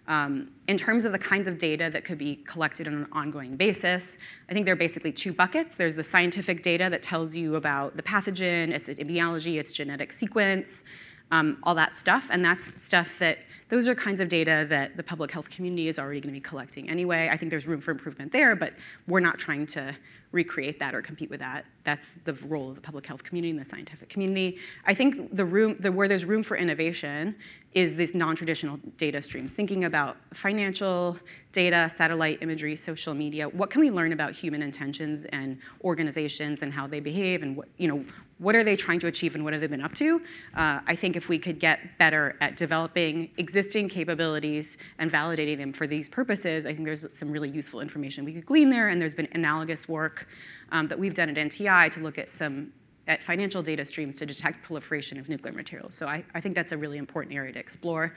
[0.08, 3.58] Um, in terms of the kinds of data that could be collected on an ongoing
[3.58, 4.18] basis,
[4.50, 5.76] I think there are basically two buckets.
[5.76, 10.84] There's the scientific data that tells you about the pathogen, its immunology, its genetic sequence,
[11.32, 12.28] um, all that stuff.
[12.32, 13.40] And that's stuff that,
[13.70, 16.44] those are kinds of data that the public health community is already going to be
[16.44, 17.30] collecting anyway.
[17.32, 18.74] I think there's room for improvement there, but
[19.08, 19.96] we're not trying to
[20.32, 21.66] recreate that or compete with that.
[21.84, 24.58] That's the role of the public health community and the scientific community.
[24.86, 27.36] I think the room, the, where there's room for innovation
[27.74, 31.18] is these non-traditional data streams, thinking about financial
[31.52, 33.48] data, satellite imagery, social media.
[33.48, 37.68] What can we learn about human intentions and organizations and how they behave and what,
[37.78, 38.04] you know,
[38.40, 40.22] what are they trying to achieve and what have they been up to?
[40.56, 45.74] Uh, I think if we could get better at developing existing capabilities and validating them
[45.74, 48.90] for these purposes, I think there's some really useful information we could glean there.
[48.90, 50.28] And there's been analogous work
[50.72, 52.72] um, that we've done at NTI to look at some
[53.10, 55.96] at financial data streams to detect proliferation of nuclear materials.
[55.96, 58.14] So I, I think that's a really important area to explore.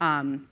[0.00, 0.48] Um,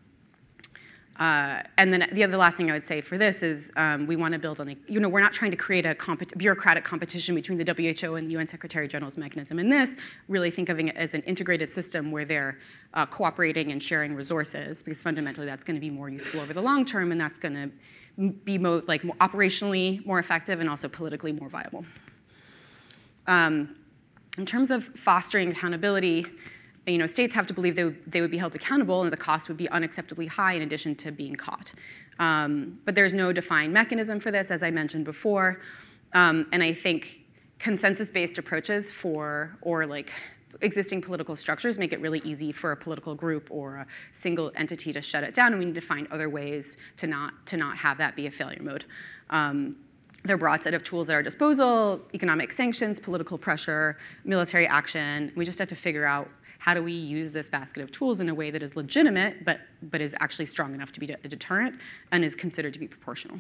[1.18, 4.16] uh, and then the other last thing I would say for this is um, we
[4.16, 6.82] want to build on, a, you know, we're not trying to create a compet- bureaucratic
[6.82, 7.64] competition between the
[8.00, 9.58] WHO and the UN Secretary General's mechanism.
[9.58, 9.90] In this,
[10.28, 12.58] really think of it as an integrated system where they're
[12.94, 16.62] uh, cooperating and sharing resources, because fundamentally that's going to be more useful over the
[16.62, 17.54] long term, and that's going
[18.16, 21.84] to be mo- like more operationally more effective and also politically more viable.
[23.26, 23.76] Um,
[24.40, 26.26] in terms of fostering accountability,
[26.86, 29.48] you know, states have to believe they, they would be held accountable and the cost
[29.48, 31.72] would be unacceptably high in addition to being caught.
[32.18, 35.60] Um, but there's no defined mechanism for this, as I mentioned before.
[36.14, 37.20] Um, and I think
[37.58, 40.10] consensus-based approaches for, or like
[40.62, 44.90] existing political structures make it really easy for a political group or a single entity
[44.94, 47.76] to shut it down, and we need to find other ways to not, to not
[47.76, 48.86] have that be a failure mode.
[49.28, 49.76] Um,
[50.28, 55.32] a broad set of tools at our disposal, economic sanctions, political pressure, military action.
[55.34, 56.28] We just have to figure out
[56.58, 59.60] how do we use this basket of tools in a way that is legitimate, but,
[59.84, 61.80] but is actually strong enough to be a deterrent
[62.12, 63.38] and is considered to be proportional.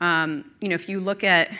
[0.00, 1.50] Um, you know, if you look at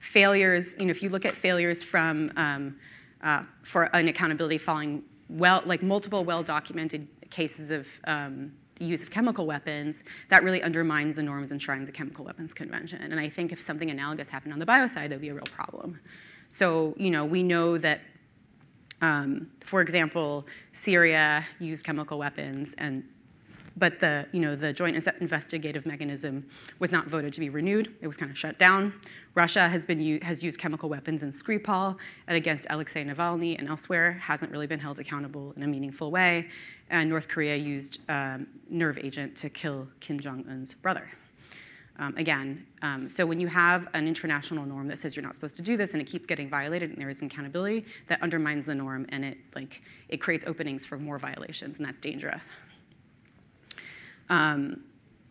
[0.00, 2.76] failures, you know, if you look at failures from um,
[3.22, 9.46] uh, for an accountability following well, like multiple well-documented cases of um, use of chemical
[9.46, 13.00] weapons, that really undermines the norms enshrined in the Chemical Weapons Convention.
[13.00, 15.34] And I think if something analogous happened on the bio side, that would be a
[15.34, 16.00] real problem.
[16.48, 18.00] So, you know, we know that
[19.00, 23.04] um, for example, Syria used chemical weapons, and
[23.76, 26.44] but the you know the joint investigative mechanism
[26.78, 27.94] was not voted to be renewed.
[28.00, 28.92] It was kind of shut down.
[29.34, 31.96] Russia has been has used chemical weapons in Skripal
[32.28, 34.12] and against Alexei Navalny and elsewhere.
[34.12, 36.48] Hasn't really been held accountable in a meaningful way.
[36.90, 41.10] And North Korea used um, nerve agent to kill Kim Jong Un's brother.
[41.96, 45.54] Um, again, um, so when you have an international norm that says you're not supposed
[45.56, 48.74] to do this and it keeps getting violated and there is accountability, that undermines the
[48.74, 52.48] norm and it like it creates openings for more violations and that's dangerous.
[54.30, 54.84] Um,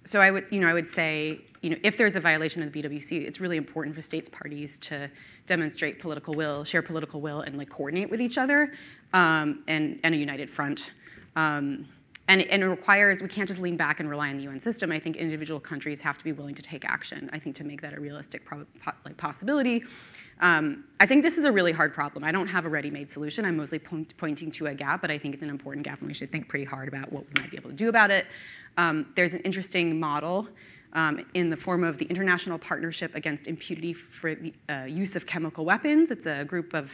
[0.05, 2.71] so I would, you know, I would say, you know, if there's a violation of
[2.71, 5.09] the BWC, it's really important for states parties to
[5.47, 8.73] demonstrate political will, share political will, and like coordinate with each other,
[9.13, 10.91] um, and and a united front.
[11.35, 11.87] Um,
[12.29, 14.93] and, and, it requires, we can't just lean back and rely on the UN system.
[14.93, 17.81] I think individual countries have to be willing to take action, I think, to make
[17.81, 18.65] that a realistic po-
[19.03, 19.83] like possibility.
[20.39, 22.23] Um, I think this is a really hard problem.
[22.23, 23.45] I don't have a ready made solution.
[23.45, 26.07] I'm mostly point- pointing to a gap, but I think it's an important gap, and
[26.07, 28.25] we should think pretty hard about what we might be able to do about it.
[28.77, 30.47] Um, there's an interesting model
[30.93, 35.25] um, in the form of the International Partnership Against Impunity for the uh, Use of
[35.25, 36.11] Chemical Weapons.
[36.11, 36.91] It's a group of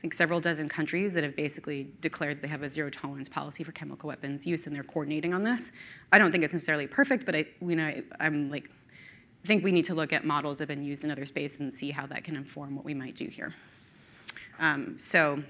[0.00, 3.62] think several dozen countries that have basically declared that they have a zero tolerance policy
[3.62, 5.72] for chemical weapons use and they're coordinating on this.
[6.10, 7.84] I don't think it's necessarily perfect, but I, you know,
[8.18, 8.70] I, am like,
[9.42, 11.60] I think we need to look at models that have been used in other spaces
[11.60, 13.54] and see how that can inform what we might do here.
[14.58, 15.42] Um, so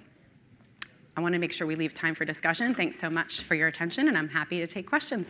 [1.17, 2.75] I want to make sure we leave time for discussion.
[2.75, 5.29] Thanks so much for your attention, and I'm happy to take questions.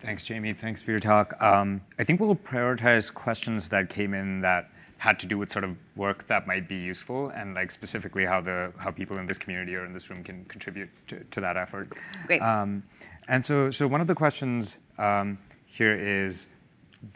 [0.00, 0.54] Thanks, Jaime.
[0.54, 1.34] Thanks for your talk.
[1.42, 5.64] Um, I think we'll prioritize questions that came in that had to do with sort
[5.64, 9.38] of work that might be useful and like specifically how the how people in this
[9.38, 11.92] community or in this room can contribute to, to that effort.
[12.26, 12.40] Great.
[12.40, 12.82] Um,
[13.28, 16.46] and so, so one of the questions um, here is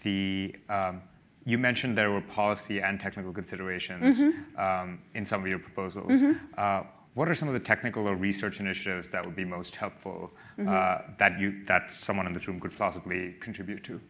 [0.02, 1.00] the um,
[1.46, 4.60] you mentioned there were policy and technical considerations mm-hmm.
[4.60, 6.20] Um, in some of your proposals.
[6.20, 6.38] Mm-hmm.
[6.56, 6.82] Uh,
[7.14, 10.68] what are some of the technical or research initiatives that would be most helpful mm-hmm.
[10.68, 14.00] uh, that you that someone in this room could plausibly contribute to?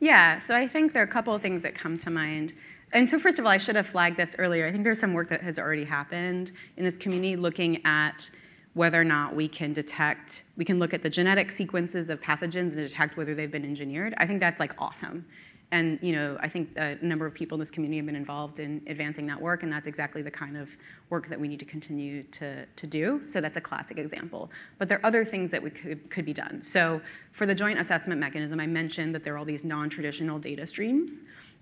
[0.00, 2.54] Yeah, so I think there are a couple of things that come to mind.
[2.92, 4.66] And so first of all, I should have flagged this earlier.
[4.66, 8.30] I think there's some work that has already happened in this community looking at
[8.74, 12.76] whether or not we can detect, we can look at the genetic sequences of pathogens
[12.76, 14.14] and detect whether they've been engineered.
[14.18, 15.26] I think that's like awesome.
[15.70, 18.58] And you know, I think a number of people in this community have been involved
[18.58, 20.70] in advancing that work, and that's exactly the kind of
[21.10, 23.20] work that we need to continue to, to do.
[23.26, 24.50] So that's a classic example.
[24.78, 26.62] But there are other things that we could, could be done.
[26.62, 30.66] So for the joint assessment mechanism, I mentioned that there are all these non-traditional data
[30.66, 31.10] streams.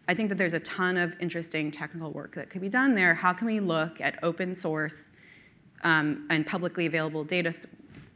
[0.09, 3.15] I think that there's a ton of interesting technical work that could be done there.
[3.15, 5.11] How can we look at open source
[5.83, 7.53] um, and publicly available data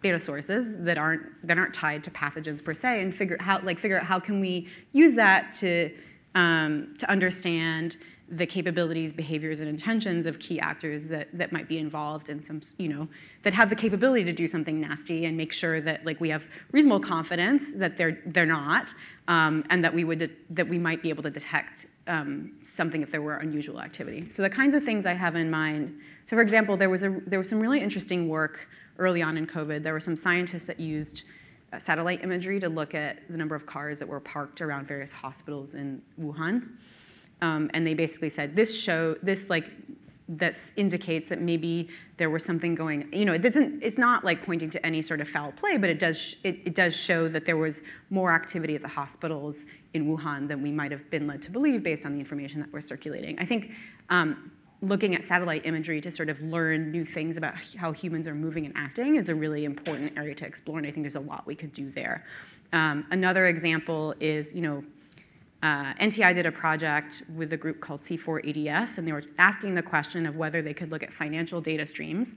[0.03, 3.79] data sources that aren't that aren't tied to pathogens per se, and figure how like
[3.79, 5.91] figure out how can we use that to
[6.35, 7.97] um, to understand
[8.31, 12.61] the capabilities, behaviors, and intentions of key actors that, that might be involved in some,
[12.79, 13.09] you know,
[13.43, 16.45] that have the capability to do something nasty and make sure that like we have
[16.71, 18.95] reasonable confidence that they're they're not,
[19.27, 23.11] um, and that we would that we might be able to detect um, something if
[23.11, 24.29] there were unusual activity.
[24.31, 25.99] So the kinds of things I have in mind.
[26.29, 29.47] So for example, there was a there was some really interesting work early on in
[29.47, 29.83] COVID.
[29.83, 31.25] There were some scientists that used
[31.73, 35.11] uh, satellite imagery to look at the number of cars that were parked around various
[35.11, 36.69] hospitals in Wuhan.
[37.43, 39.67] Um, and they basically said this show this like
[40.29, 44.45] that indicates that maybe there was something going you know it doesn't it's not like
[44.47, 47.45] pointing to any sort of foul play but it does it, it does show that
[47.45, 51.43] there was more activity at the hospitals in wuhan than we might have been led
[51.43, 53.39] to believe based on the information that was circulating.
[53.39, 53.73] I think
[54.09, 54.51] um,
[54.83, 58.65] looking at satellite imagery to sort of learn new things about how humans are moving
[58.65, 61.47] and acting is a really important area to explore and i think there's a lot
[61.47, 62.25] we could do there.
[62.73, 64.85] Um, another example is you know
[65.63, 69.83] uh, NTI did a project with a group called C4ADS, and they were asking the
[69.83, 72.37] question of whether they could look at financial data streams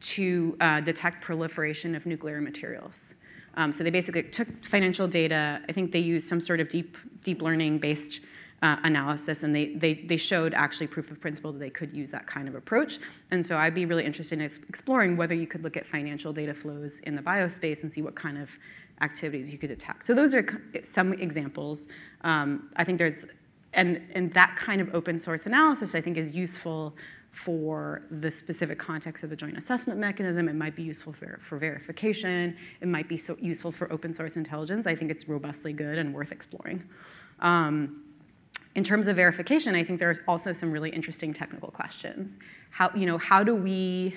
[0.00, 3.14] to uh, detect proliferation of nuclear materials.
[3.54, 5.60] Um, so they basically took financial data.
[5.68, 8.20] I think they used some sort of deep deep learning based
[8.62, 12.10] uh, analysis, and they, they they showed actually proof of principle that they could use
[12.10, 12.98] that kind of approach.
[13.30, 16.52] And so I'd be really interested in exploring whether you could look at financial data
[16.52, 18.50] flows in the biospace and see what kind of
[19.00, 20.04] activities you could detect.
[20.06, 21.86] So those are some examples.
[22.22, 23.26] Um, I think there's,
[23.72, 26.94] and, and that kind of open source analysis I think is useful
[27.32, 30.48] for the specific context of the joint assessment mechanism.
[30.48, 32.56] It might be useful for, for verification.
[32.80, 34.86] It might be so useful for open source intelligence.
[34.86, 36.82] I think it's robustly good and worth exploring.
[37.40, 38.02] Um,
[38.74, 42.38] in terms of verification, I think there's also some really interesting technical questions.
[42.70, 44.14] How, you know, how do we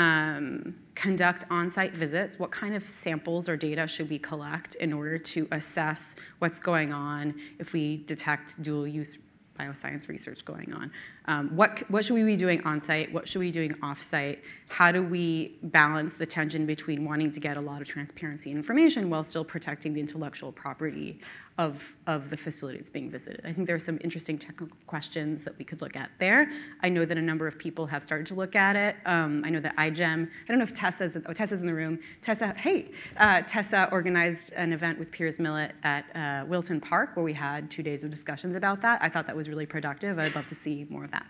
[0.00, 5.18] um, conduct on-site visits, what kind of samples or data should we collect in order
[5.18, 9.18] to assess what's going on if we detect dual use
[9.58, 10.90] bioscience research going on.
[11.26, 13.12] Um, what, what should we be doing on site?
[13.12, 14.42] What should we be doing off site?
[14.68, 19.10] How do we balance the tension between wanting to get a lot of transparency information
[19.10, 21.20] while still protecting the intellectual property
[21.60, 23.42] of, of the facility that's being visited?
[23.44, 26.50] I think there are some interesting technical questions that we could look at there.
[26.82, 28.96] I know that a number of people have started to look at it.
[29.04, 31.98] Um, I know that iGEM, I don't know if Tessa's, oh, Tessa's in the room.
[32.22, 37.24] Tessa, hey, uh, Tessa organized an event with Piers Millett at uh, Wilton Park where
[37.24, 38.98] we had two days of discussions about that.
[39.02, 40.18] I thought that was really productive.
[40.18, 41.26] I'd love to see more of that.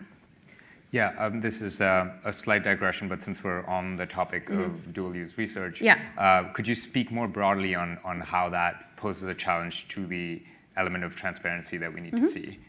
[0.91, 4.61] Yeah, um, this is uh, a slight digression, but since we're on the topic mm-hmm.
[4.63, 5.99] of dual use research, yeah.
[6.17, 10.41] Uh, could you speak more broadly on, on how that poses a challenge to the
[10.77, 12.27] element of transparency that we need mm-hmm.
[12.27, 12.59] to see?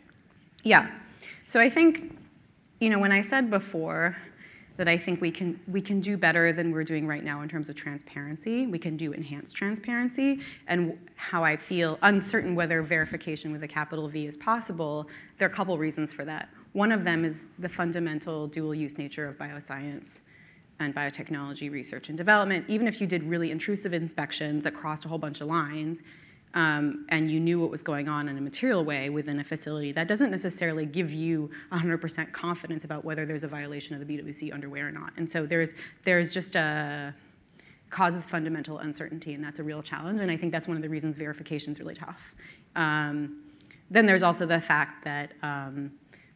[0.64, 0.90] Yeah.
[1.47, 2.18] So I think,
[2.81, 4.17] you know, when I said before
[4.77, 7.48] that I think we can we can do better than we're doing right now in
[7.48, 8.67] terms of transparency.
[8.67, 14.09] We can do enhanced transparency, and how I feel uncertain whether verification with a capital
[14.09, 15.09] V is possible.
[15.38, 16.48] There are a couple reasons for that.
[16.73, 20.21] One of them is the fundamental dual use nature of bioscience
[20.81, 22.65] and biotechnology research and development.
[22.69, 26.00] Even if you did really intrusive inspections across a whole bunch of lines,
[26.55, 29.92] um, and you knew what was going on in a material way within a facility,
[29.92, 34.53] that doesn't necessarily give you 100% confidence about whether there's a violation of the BWC
[34.53, 35.13] underway or not.
[35.17, 35.73] And so there's,
[36.05, 37.15] there's just a,
[37.92, 40.21] causes fundamental uncertainty, and that's a real challenge.
[40.21, 42.21] And I think that's one of the reasons verification is really tough.
[42.75, 43.42] Um,
[43.90, 45.92] then there's also the fact that um,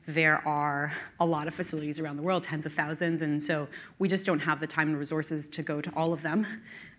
[0.06, 3.66] there are a lot of facilities around the world, tens of thousands, and so
[3.98, 6.46] we just don't have the time and resources to go to all of them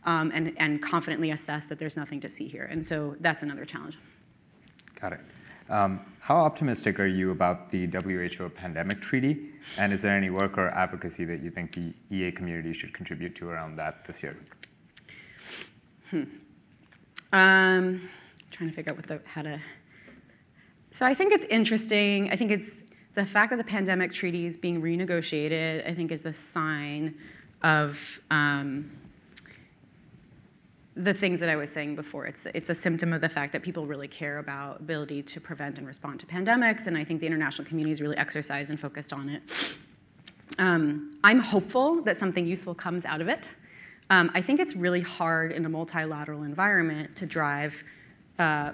[0.04, 2.66] um, and, and confidently assess that there's nothing to see here.
[2.66, 3.98] And so that's another challenge.
[5.00, 5.20] Got it.
[5.70, 9.52] Um, how optimistic are you about the WHO pandemic treaty?
[9.78, 13.36] And is there any work or advocacy that you think the EA community should contribute
[13.36, 14.38] to around that this year?
[16.10, 16.24] Hmm.
[17.34, 18.10] Um,
[18.52, 19.60] trying to figure out what the, how to.
[20.92, 22.32] So I think it's interesting.
[22.32, 22.82] I think it's
[23.18, 27.16] the fact that the pandemic treaty is being renegotiated, I think, is a sign
[27.64, 27.98] of
[28.30, 28.92] um,
[30.96, 32.28] the things that I was saying before.
[32.28, 35.80] It's, it's a symptom of the fact that people really care about ability to prevent
[35.80, 39.12] and respond to pandemics, and I think the international community is really exercised and focused
[39.12, 39.42] on it.
[40.60, 43.48] Um, I'm hopeful that something useful comes out of it.
[44.12, 47.74] Um, I think it's really hard in a multilateral environment to drive
[48.38, 48.74] uh,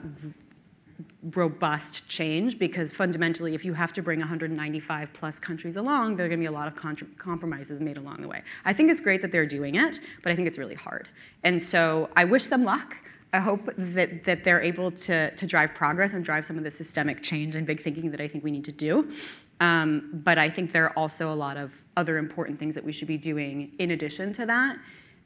[1.32, 6.30] robust change because fundamentally, if you have to bring 195 plus countries along, there are
[6.30, 6.76] going to be a lot of
[7.18, 8.44] compromises made along the way.
[8.66, 11.08] I think it's great that they're doing it, but I think it's really hard.
[11.44, 12.98] And so I wish them luck.
[13.32, 16.72] I hope that, that they're able to, to drive progress and drive some of the
[16.72, 19.12] systemic change and big thinking that I think we need to do.
[19.60, 22.92] Um, but I think there are also a lot of other important things that we
[22.92, 24.78] should be doing in addition to that.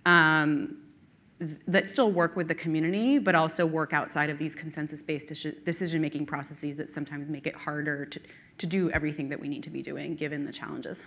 [0.05, 0.77] Um,
[1.67, 5.27] that still work with the community, but also work outside of these consensus-based
[5.65, 8.19] decision-making processes that sometimes make it harder to,
[8.57, 10.99] to do everything that we need to be doing given the challenges.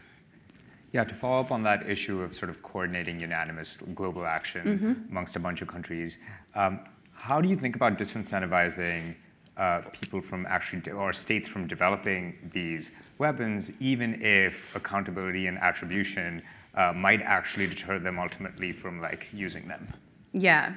[0.92, 5.10] Yeah, to follow up on that issue of sort of coordinating unanimous global action mm-hmm.
[5.10, 6.18] amongst a bunch of countries,
[6.54, 6.80] um,
[7.12, 9.14] how do you think about disincentivizing
[9.56, 16.42] uh, people from actually, or states from developing these weapons, even if accountability and attribution
[16.74, 19.92] uh, might actually deter them ultimately from like using them?
[20.32, 20.74] Yeah.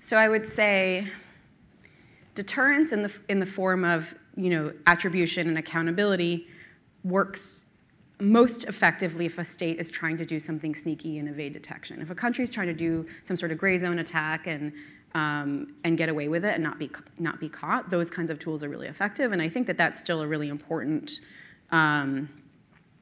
[0.00, 1.08] So I would say
[2.34, 6.48] deterrence in the, in the form of you know, attribution and accountability
[7.04, 7.64] works
[8.20, 12.00] most effectively if a state is trying to do something sneaky and evade detection.
[12.00, 14.72] If a country is trying to do some sort of gray zone attack and
[15.14, 18.38] um, and get away with it and not be not be caught, those kinds of
[18.38, 19.32] tools are really effective.
[19.32, 21.20] And I think that that's still a really important.
[21.70, 22.28] Um,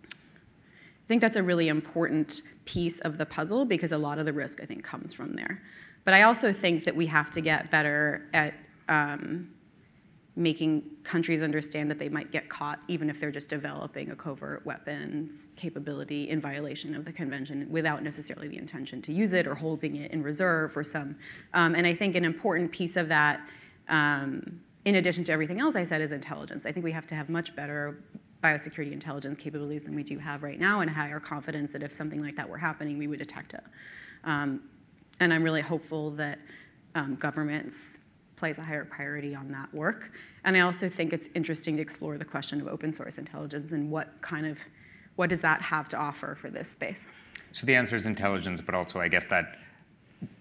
[0.05, 4.33] I think that's a really important piece of the puzzle because a lot of the
[4.33, 5.63] risk I think comes from there.
[6.05, 8.55] But I also think that we have to get better at
[8.89, 9.49] um,
[10.35, 14.65] making countries understand that they might get caught even if they're just developing a covert
[14.65, 19.55] weapons capability in violation of the convention without necessarily the intention to use it or
[19.55, 21.15] holding it in reserve for some.
[21.53, 23.47] Um, and I think an important piece of that,
[23.89, 26.65] um, in addition to everything else I said, is intelligence.
[26.65, 27.99] I think we have to have much better
[28.43, 32.23] biosecurity intelligence capabilities than we do have right now and higher confidence that if something
[32.23, 33.63] like that were happening, we would detect it.
[34.25, 34.63] Um,
[35.23, 36.41] and I'm really hopeful that
[36.97, 37.99] um, governments
[38.35, 40.11] place a higher priority on that work.
[40.45, 43.89] And I also think it's interesting to explore the question of open source intelligence and
[43.89, 44.59] what kind of,
[45.15, 47.07] what does that have to offer for this space?
[47.53, 49.59] So the answer is intelligence, but also I guess that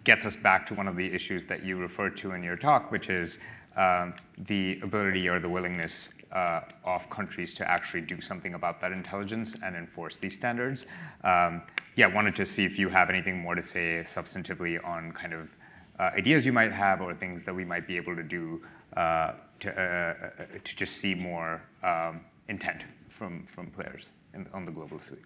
[0.04, 2.92] gets us back to one of the issues that you referred to in your talk,
[2.92, 3.38] which is
[3.78, 4.16] um,
[4.48, 9.76] the ability or the willingness of countries to actually do something about that intelligence and
[9.76, 10.86] enforce these standards.
[11.24, 11.64] Um,
[11.96, 15.50] yeah, wanted to see if you have anything more to say substantively on kind of
[16.00, 18.62] uh, ideas you might have or things that we might be able to do
[18.98, 24.66] uh, to, uh, uh, to just see more um, intent from, from players in, on
[24.66, 25.18] the global scene.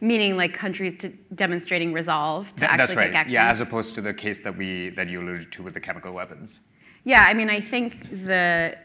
[0.00, 3.34] Meaning, like countries to demonstrating resolve to actually take action.
[3.34, 6.12] Yeah, as opposed to the case that we that you alluded to with the chemical
[6.12, 6.58] weapons.
[7.04, 8.76] Yeah, I mean, I think the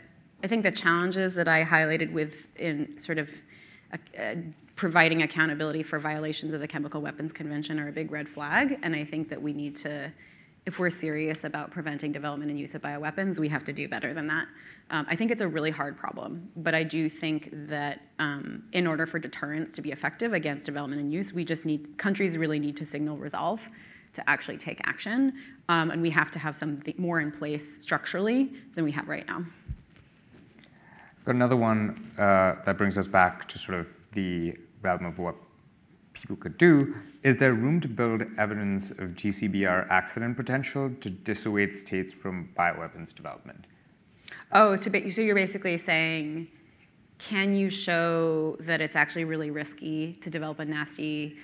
[0.46, 3.32] I think the challenges that I highlighted with in sort of
[3.92, 4.36] uh,
[4.76, 8.96] providing accountability for violations of the Chemical Weapons Convention are a big red flag, and
[8.96, 10.14] I think that we need to,
[10.68, 14.14] if we're serious about preventing development and use of bioweapons, we have to do better
[14.14, 14.46] than that.
[14.92, 18.86] Um, I think it's a really hard problem, but I do think that um, in
[18.86, 22.60] order for deterrence to be effective against development and use, we just need countries really
[22.60, 23.68] need to signal resolve
[24.14, 25.34] to actually take action,
[25.70, 29.28] um, and we have to have something more in place structurally than we have right
[29.28, 29.44] now.
[31.26, 35.36] Got another one uh, that brings us back to sort of the realm of what
[36.14, 36.96] people could do.
[37.24, 43.14] Is there room to build evidence of GCBR accident potential to dissuade states from bioweapons
[43.16, 43.66] development?
[44.52, 46.48] Oh, so, so you're basically saying,
[47.18, 51.38] can you show that it's actually really risky to develop a nasty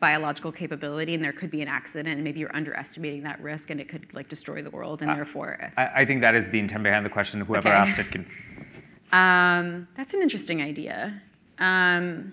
[0.00, 3.80] biological capability and there could be an accident and maybe you're underestimating that risk and
[3.80, 6.58] it could like destroy the world and Uh, therefore I, I think that is the
[6.60, 7.40] intent behind the question.
[7.40, 7.76] Whoever Okay.
[7.76, 8.24] asked it can.
[9.12, 11.20] Um, that's an interesting idea.
[11.58, 12.32] Um,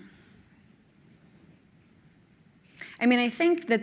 [3.00, 3.82] i mean i think that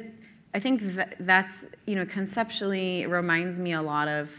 [0.54, 4.30] i think that that's you know conceptually it reminds me a lot of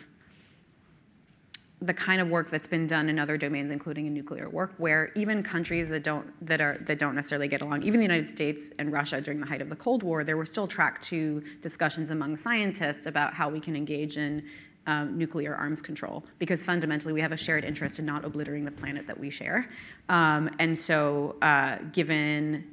[1.82, 5.12] the kind of work that's been done in other domains, including in nuclear work, where
[5.14, 8.70] even countries that don't that are that don't necessarily get along, even the United States
[8.78, 12.08] and Russia during the height of the Cold War, there were still track two discussions
[12.08, 14.42] among scientists about how we can engage in
[14.86, 18.70] um, nuclear arms control, because fundamentally we have a shared interest in not obliterating the
[18.70, 19.70] planet that we share,
[20.08, 22.64] um, and so uh, given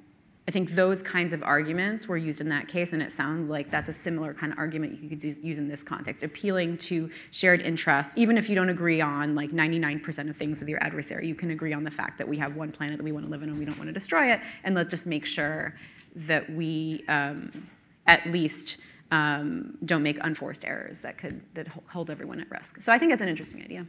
[0.47, 3.69] I think those kinds of arguments were used in that case, and it sounds like
[3.69, 7.61] that's a similar kind of argument you could use, in this context, appealing to shared
[7.61, 8.13] interests.
[8.17, 11.51] Even if you don't agree on like 99% of things with your adversary, you can
[11.51, 13.49] agree on the fact that we have one planet that we want to live in
[13.49, 15.75] and we don't want to destroy it, and let's just make sure
[16.15, 17.69] that we um,
[18.07, 18.77] at least
[19.11, 22.81] um, don't make unforced errors that could that hold everyone at risk.
[22.81, 23.85] So I think it's an interesting idea,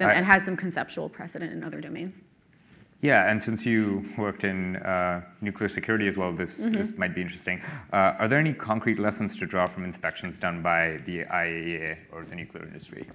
[0.00, 2.16] and, I- and has some conceptual precedent in other domains.
[3.00, 6.72] Yeah, and since you worked in uh, nuclear security as well, this, Mm-hmm.
[6.72, 7.60] this might be interesting.
[7.92, 12.24] Uh, are there any concrete lessons to draw from inspections done by the IAEA or
[12.24, 13.06] the nuclear industry?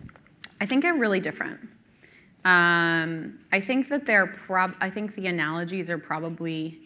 [0.62, 1.60] I think they're really different.
[2.46, 4.76] Um, I think that they're prob.
[4.80, 6.80] I think the analogies are probably.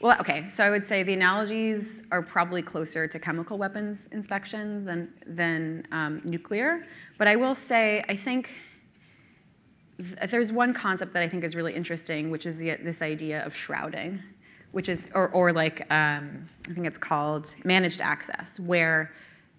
[0.00, 0.48] Well, okay.
[0.48, 5.86] So I would say the analogies are probably closer to chemical weapons inspection than than
[5.92, 6.86] um, nuclear.
[7.18, 8.48] But I will say I think
[9.98, 13.44] th- there's one concept that I think is really interesting, which is the, this idea
[13.44, 14.22] of shrouding,
[14.72, 19.12] which is, or, or like, um, I think it's called managed access, where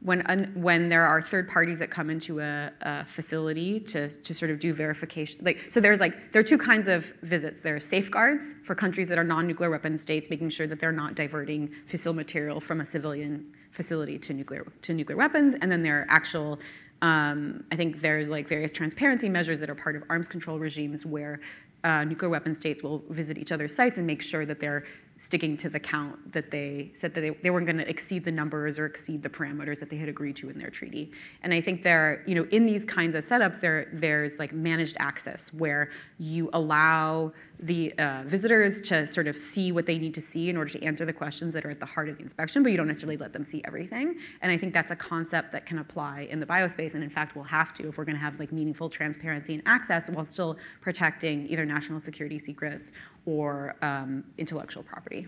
[0.04, 4.34] when, un, when there are third parties that come into a, a facility to, to
[4.34, 7.60] sort of do verification, like, so there's like, there are two kinds of visits.
[7.60, 11.70] There's safeguards for countries that are non-nuclear weapon states, making sure that they're not diverting
[11.91, 16.06] fissile material from a civilian facility to nuclear, to nuclear weapons, and then there are
[16.10, 16.60] actual
[17.02, 21.04] um, I think there's like various transparency measures that are part of arms control regimes
[21.04, 21.39] where
[21.84, 24.84] uh, nuclear weapon states will visit each other's sites and make sure that they're
[25.22, 28.32] sticking to the count that they said that they, they weren't going to exceed the
[28.32, 31.11] numbers or exceed the parameters that they had agreed to in their treaty.
[31.43, 34.97] And I think there, you know, in these kinds of setups, there there's like managed
[34.99, 40.22] access where you allow the uh, visitors to sort of see what they need to
[40.22, 42.63] see in order to answer the questions that are at the heart of the inspection,
[42.63, 44.15] but you don't necessarily let them see everything.
[44.41, 47.36] And I think that's a concept that can apply in the biospace, and in fact,
[47.36, 50.57] we'll have to if we're going to have like meaningful transparency and access while still
[50.82, 52.91] protecting either national security secrets
[53.26, 55.28] or um, intellectual property.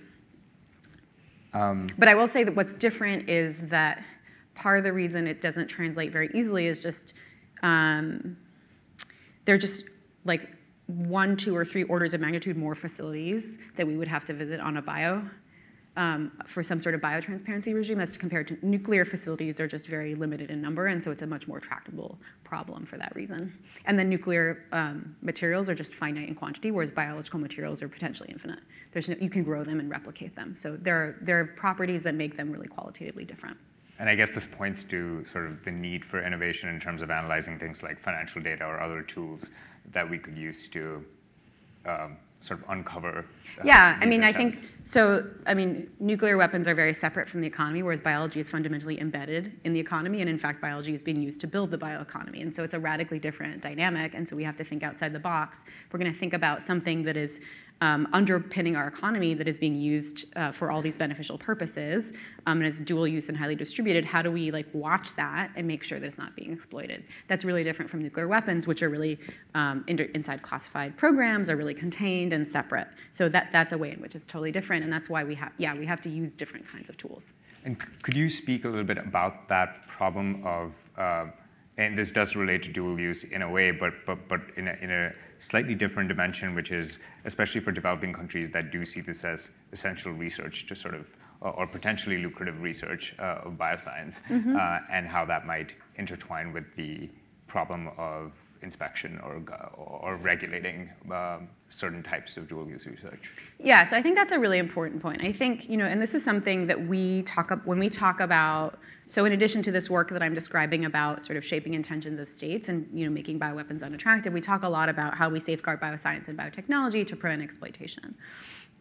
[1.54, 4.04] Um, But I will say that what's different is that
[4.56, 7.14] part of the reason it doesn't translate very easily is just
[7.62, 8.38] um,
[9.46, 9.86] they're just
[10.26, 10.50] like
[10.88, 14.60] one, two, or three orders of magnitude more facilities that we would have to visit
[14.60, 15.24] on a bio
[15.96, 20.16] um, for some sort of biotransparency regime as compared to nuclear facilities are just very
[20.16, 23.54] limited in number, and so it's a much more tractable problem for that reason.
[23.86, 28.30] And then nuclear um, materials are just finite in quantity, whereas biological materials are potentially
[28.32, 28.60] infinite.
[28.92, 30.56] There's no, you can grow them and replicate them.
[30.60, 33.58] So there are, there are properties that make them really qualitatively different.
[34.00, 37.12] and I guess this points to sort of the need for innovation in terms of
[37.12, 39.46] analyzing things like financial data or other tools
[39.92, 41.06] that we could use to
[41.86, 43.20] um, sort of uncover.
[43.20, 45.26] uh, Yeah, I mean, I think so.
[45.46, 49.54] I mean, nuclear weapons are very separate from the economy, whereas biology is fundamentally embedded
[49.64, 52.54] in the economy, and in fact, biology is being used to build the bioeconomy, and
[52.54, 54.14] so it's a radically different dynamic.
[54.14, 55.60] And so we have to think outside the box.
[55.92, 57.40] We're going to think about something that is
[57.82, 62.12] um, underpinning our economy that is being used uh, for all these beneficial purposes
[62.46, 64.06] um, and is dual use and highly distributed.
[64.06, 67.04] How do we like watch that and make sure that it's not being exploited?
[67.28, 69.20] That's really different from nuclear weapons, which are really
[69.54, 72.88] um, inter- inside classified programs, are really contained and separate.
[73.12, 75.52] So that that's a way in which it's totally different, and that's why we have
[75.58, 77.34] yeah we have to use different kinds of tools.
[77.66, 81.26] And could you speak a little bit about that problem of, uh,
[81.78, 84.74] and this does relate to dual use in a way, but, but, but in, a,
[84.82, 85.12] in a
[85.44, 90.12] slightly different dimension, which is especially for developing countries that do see this as essential
[90.12, 91.06] research to sort of,
[91.42, 97.10] or, potentially lucrative research uh, of bioscience, uh, and how that might intertwine with the
[97.48, 98.32] problem of
[98.64, 99.42] inspection or,
[99.76, 103.30] or regulating um, certain types of dual use research.
[103.60, 105.24] Yeah, so I think that's a really important point.
[105.24, 108.20] I think, you know, and this is something that we talk up when we talk
[108.20, 112.20] about so in addition to this work that I'm describing about sort of shaping intentions
[112.20, 115.40] of states and, you know, making bioweapons unattractive, we talk a lot about how we
[115.40, 118.16] safeguard bioscience and biotechnology to prevent exploitation.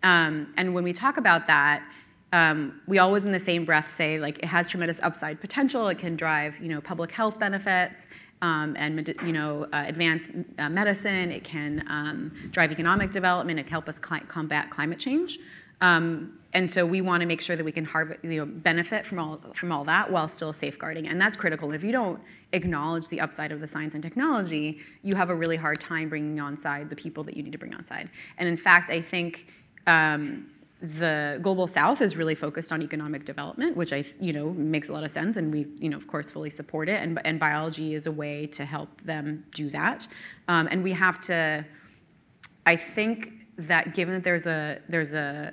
[0.02, 1.82] Um, and when we talk about that,
[2.32, 5.88] um, we always in the same breath say like it has tremendous upside potential.
[5.88, 8.06] It can drive, you know, public health benefits
[8.42, 10.24] um, and you know uh, advance
[10.58, 11.30] uh, medicine.
[11.30, 13.58] It can um, drive economic development.
[13.58, 15.38] It can help us cli- combat climate change.
[15.80, 17.88] Um, and so we want to make sure that we can
[18.22, 21.72] you know, benefit from all from all that while still safeguarding, and that's critical.
[21.72, 22.20] If you don't
[22.52, 26.38] acknowledge the upside of the science and technology, you have a really hard time bringing
[26.40, 28.10] on side the people that you need to bring on side.
[28.36, 29.46] And in fact, I think.
[29.86, 30.48] Um,
[30.82, 34.92] the global south is really focused on economic development which i you know makes a
[34.92, 37.94] lot of sense and we you know of course fully support it and, and biology
[37.94, 40.08] is a way to help them do that
[40.48, 41.64] um, and we have to
[42.66, 45.52] i think that given that there's a there's a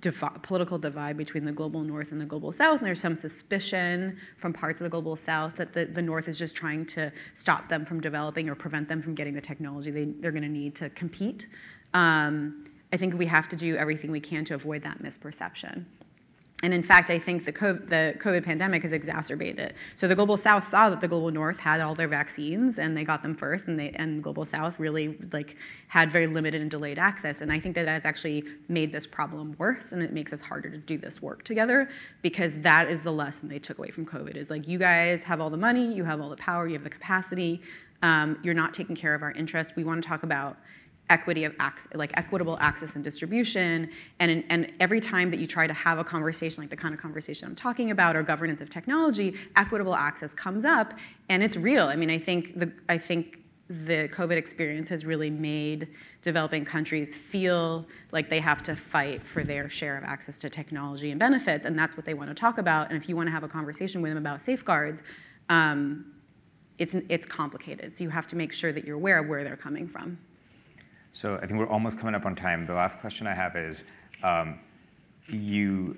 [0.00, 4.16] divi- political divide between the global north and the global south, and there's some suspicion
[4.36, 7.68] from parts of the global south that the, the north is just trying to stop
[7.68, 10.74] them from developing or prevent them from getting the technology they, they're going to need
[10.76, 11.48] to compete.
[11.92, 15.84] Um, I think we have to do everything we can to avoid that misperception.
[16.62, 19.74] And in fact, I think the COVID, the COVID pandemic has exacerbated it.
[19.96, 23.02] So the global south saw that the global north had all their vaccines and they
[23.02, 25.56] got them first, and they and global south really like
[25.88, 27.40] had very limited and delayed access.
[27.40, 30.70] And I think that has actually made this problem worse, and it makes us harder
[30.70, 31.90] to do this work together
[32.22, 34.36] because that is the lesson they took away from COVID.
[34.36, 36.84] Is like you guys have all the money, you have all the power, you have
[36.84, 37.60] the capacity.
[38.02, 39.72] Um, you're not taking care of our interests.
[39.76, 40.58] We want to talk about
[41.10, 43.90] equity of access, like equitable access and distribution.
[44.20, 47.00] And, and every time that you try to have a conversation like the kind of
[47.00, 50.94] conversation I'm talking about or governance of technology, equitable access comes up
[51.28, 51.86] and it's real.
[51.88, 53.38] I mean, I think the, I think
[53.68, 55.88] the COVID experience has really made
[56.20, 61.10] developing countries feel like they have to fight for their share of access to technology
[61.10, 62.90] and benefits, and that's what they want to talk about.
[62.90, 65.02] And if you want to have a conversation with them about safeguards,
[65.48, 66.12] um,
[66.78, 67.96] it's, it's complicated.
[67.96, 70.18] So you have to make sure that you're aware of where they're coming from.
[71.14, 72.64] So I think we're almost coming up on time.
[72.64, 73.84] The last question I have is,
[74.22, 74.58] um,
[75.28, 75.96] you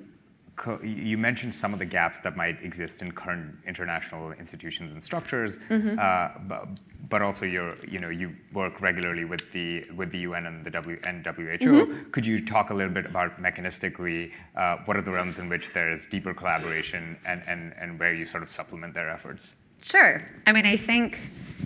[0.82, 5.56] you mentioned some of the gaps that might exist in current international institutions and structures,
[5.68, 5.98] mm-hmm.
[5.98, 6.68] uh, but,
[7.10, 10.70] but, also you you know you work regularly with the with the UN and the
[10.70, 11.32] W and WHO.
[11.32, 12.10] Mm-hmm.
[12.10, 15.68] Could you talk a little bit about mechanistically uh, what are the realms in which
[15.74, 19.50] there is deeper collaboration and, and, and where you sort of supplement their efforts?
[19.82, 20.22] Sure.
[20.46, 21.18] I mean, I think,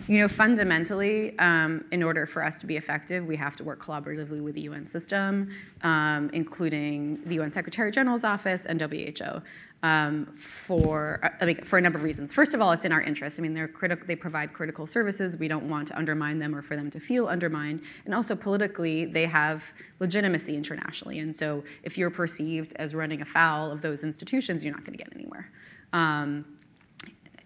[0.07, 3.83] you know, fundamentally, um, in order for us to be effective, we have to work
[3.83, 5.51] collaboratively with the UN system,
[5.83, 9.41] um, including the UN Secretary General's office and WHO.
[9.83, 10.37] Um,
[10.67, 12.35] for I mean, for a number of reasons.
[12.35, 13.39] First of all, it's in our interest.
[13.39, 14.07] I mean, they're critical.
[14.07, 15.39] They provide critical services.
[15.39, 17.81] We don't want to undermine them or for them to feel undermined.
[18.05, 19.65] And also politically, they have
[19.99, 21.21] legitimacy internationally.
[21.21, 25.03] And so, if you're perceived as running afoul of those institutions, you're not going to
[25.03, 25.51] get anywhere.
[25.95, 26.45] Um,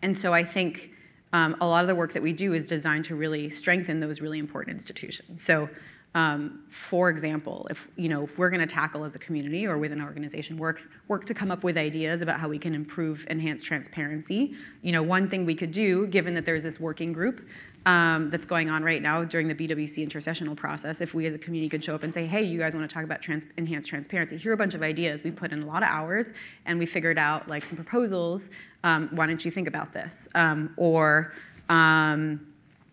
[0.04, 0.90] and so I think
[1.32, 4.20] um, a lot of the work that we do is designed to really strengthen those
[4.20, 5.42] really important institutions.
[5.42, 5.68] So,
[6.14, 9.78] um, for example, if you know if we're going to tackle as a community or
[9.78, 13.26] with an organization work work to come up with ideas about how we can improve
[13.30, 17.44] enhance transparency, you know one thing we could do, given that there's this working group
[17.86, 21.38] um, that's going on right now during the BWC intersessional process, if we as a
[21.38, 23.88] community could show up and say, hey, you guys want to talk about trans- enhanced
[23.88, 25.22] transparency, here are a bunch of ideas.
[25.22, 26.32] We put in a lot of hours
[26.64, 28.48] and we figured out like some proposals.
[28.84, 30.28] Um, why don't you think about this?
[30.34, 31.32] Um, or
[31.68, 32.46] um,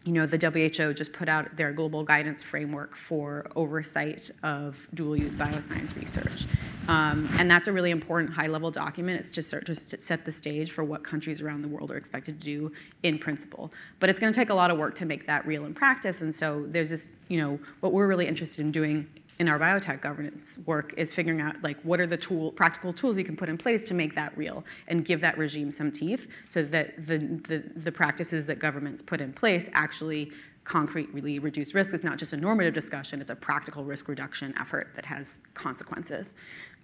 [0.04, 5.36] you know, the WHO just put out their global guidance framework for oversight of dual-use
[5.36, 6.48] bioscience research.
[6.88, 9.20] Um, and that's a really important high-level document.
[9.20, 12.46] It's just to set the stage for what countries around the world are expected to
[12.46, 12.72] do
[13.04, 13.72] in principle.
[14.00, 16.22] But it's going to take a lot of work to make that real in practice.
[16.22, 19.08] And so there's this, you know, what we're really interested in doing
[19.40, 23.18] in our biotech governance work is figuring out like what are the tool practical tools
[23.18, 26.28] you can put in place to make that real and give that regime some teeth
[26.50, 27.18] so that the,
[27.48, 30.32] the, the practices that governments put in place actually
[30.64, 31.94] concretely reduce risk.
[31.94, 36.30] It's not just a normative discussion, it's a practical risk reduction effort that has consequences.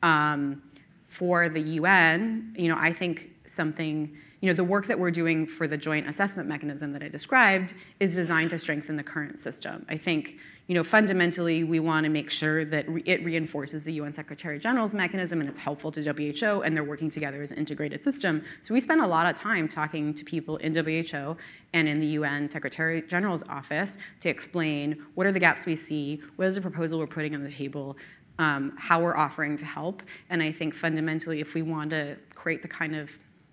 [0.03, 0.61] Um,
[1.07, 5.47] for the UN, you know, I think something, you know, the work that we're doing
[5.47, 9.85] for the joint assessment mechanism that I described is designed to strengthen the current system.
[9.89, 10.37] I think,
[10.67, 14.59] you know, fundamentally, we want to make sure that re- it reinforces the UN Secretary
[14.59, 18.43] General's mechanism and it's helpful to WHO and they're working together as an integrated system.
[18.61, 21.37] So we spend a lot of time talking to people in WHO
[21.73, 26.21] and in the UN Secretary General's office to explain what are the gaps we see,
[26.35, 27.95] what is the proposal we're putting on the table,
[28.37, 30.03] um, how we're offering to help.
[30.29, 33.09] And I think fundamentally, if we want to create the kind of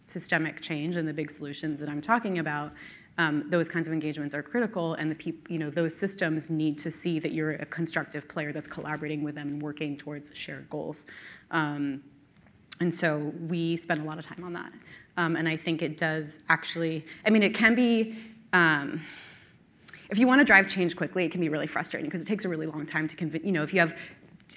[0.09, 2.73] systemic change and the big solutions that I'm talking about,
[3.17, 6.79] um, those kinds of engagements are critical, and the peop- you know those systems need
[6.81, 10.69] to see that you're a constructive player that's collaborating with them and working towards shared
[10.69, 11.03] goals.
[11.51, 12.03] Um,
[12.81, 14.73] and so we spend a lot of time on that,
[15.17, 17.07] um, and I think it does actually.
[17.25, 18.17] I mean, it can be.
[18.53, 19.01] Um,
[20.11, 22.45] if you want to drive change quickly, it can be really frustrating because it takes
[22.45, 23.45] a really long time to convince.
[23.45, 23.97] You know, if you have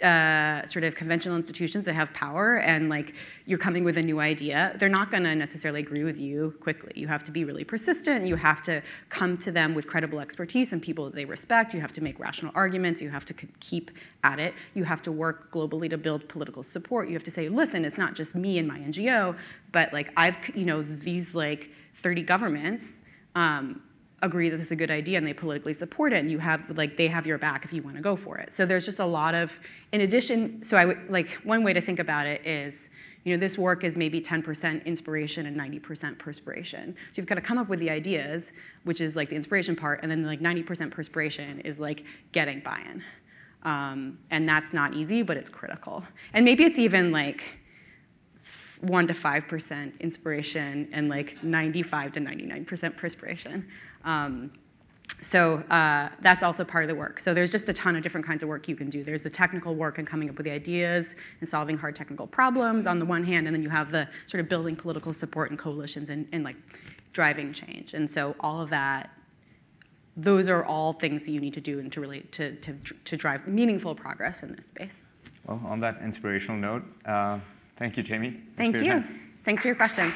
[0.04, 3.16] uh, sort of conventional institutions that have power and like
[3.46, 6.92] you're coming with a new idea, they're not going to necessarily agree with you quickly.
[6.96, 8.28] You have to be really persistent.
[8.28, 11.74] You have to come to them with credible expertise and people that they respect.
[11.74, 13.02] You have to make rational arguments.
[13.02, 13.92] You have to keep
[14.24, 14.54] at it.
[14.76, 17.08] You have to work globally to build political support.
[17.08, 19.36] You have to say, listen, it's not just me and my NGO,
[19.72, 21.72] but like I've, you know, these like
[22.04, 22.86] 30 governments.
[23.36, 23.82] Um,
[24.24, 26.62] agree that this is a good idea and they politically support it and you have
[26.76, 28.52] like they have your back if you want to go for it.
[28.52, 29.60] So there's just a lot of
[29.92, 32.90] in addition so i would like one way to think about it is
[33.24, 36.96] you know this work is maybe 10% inspiration and 90% perspiration.
[37.12, 38.52] So you've got to come up with the ideas
[38.86, 43.04] which is like the inspiration part and then like 90% perspiration is like getting buy-in.
[43.64, 46.04] Um, and that's not easy but it's critical.
[46.34, 47.44] And maybe it's even like
[48.82, 53.68] 1 to 5% inspiration and like 95 to 99% perspiration
[54.04, 54.52] um,
[55.22, 57.20] so uh, that's also part of the work.
[57.20, 59.04] So there's just a ton of different kinds of work you can do.
[59.04, 62.86] There's the technical work and coming up with the ideas and solving hard technical problems
[62.86, 65.58] on the one hand, and then you have the sort of building political support and
[65.58, 66.56] coalitions and, and like
[67.14, 67.94] driving change.
[67.94, 69.10] And so all of that,
[70.16, 72.76] those are all things that you need to do and to really to, to,
[73.06, 75.02] to drive meaningful progress in this space.
[75.48, 77.40] Well, on that inspirational note, uh,
[77.78, 78.40] thank you, Jaime.
[78.58, 79.04] Thank you.
[79.46, 80.14] Thanks for your questions.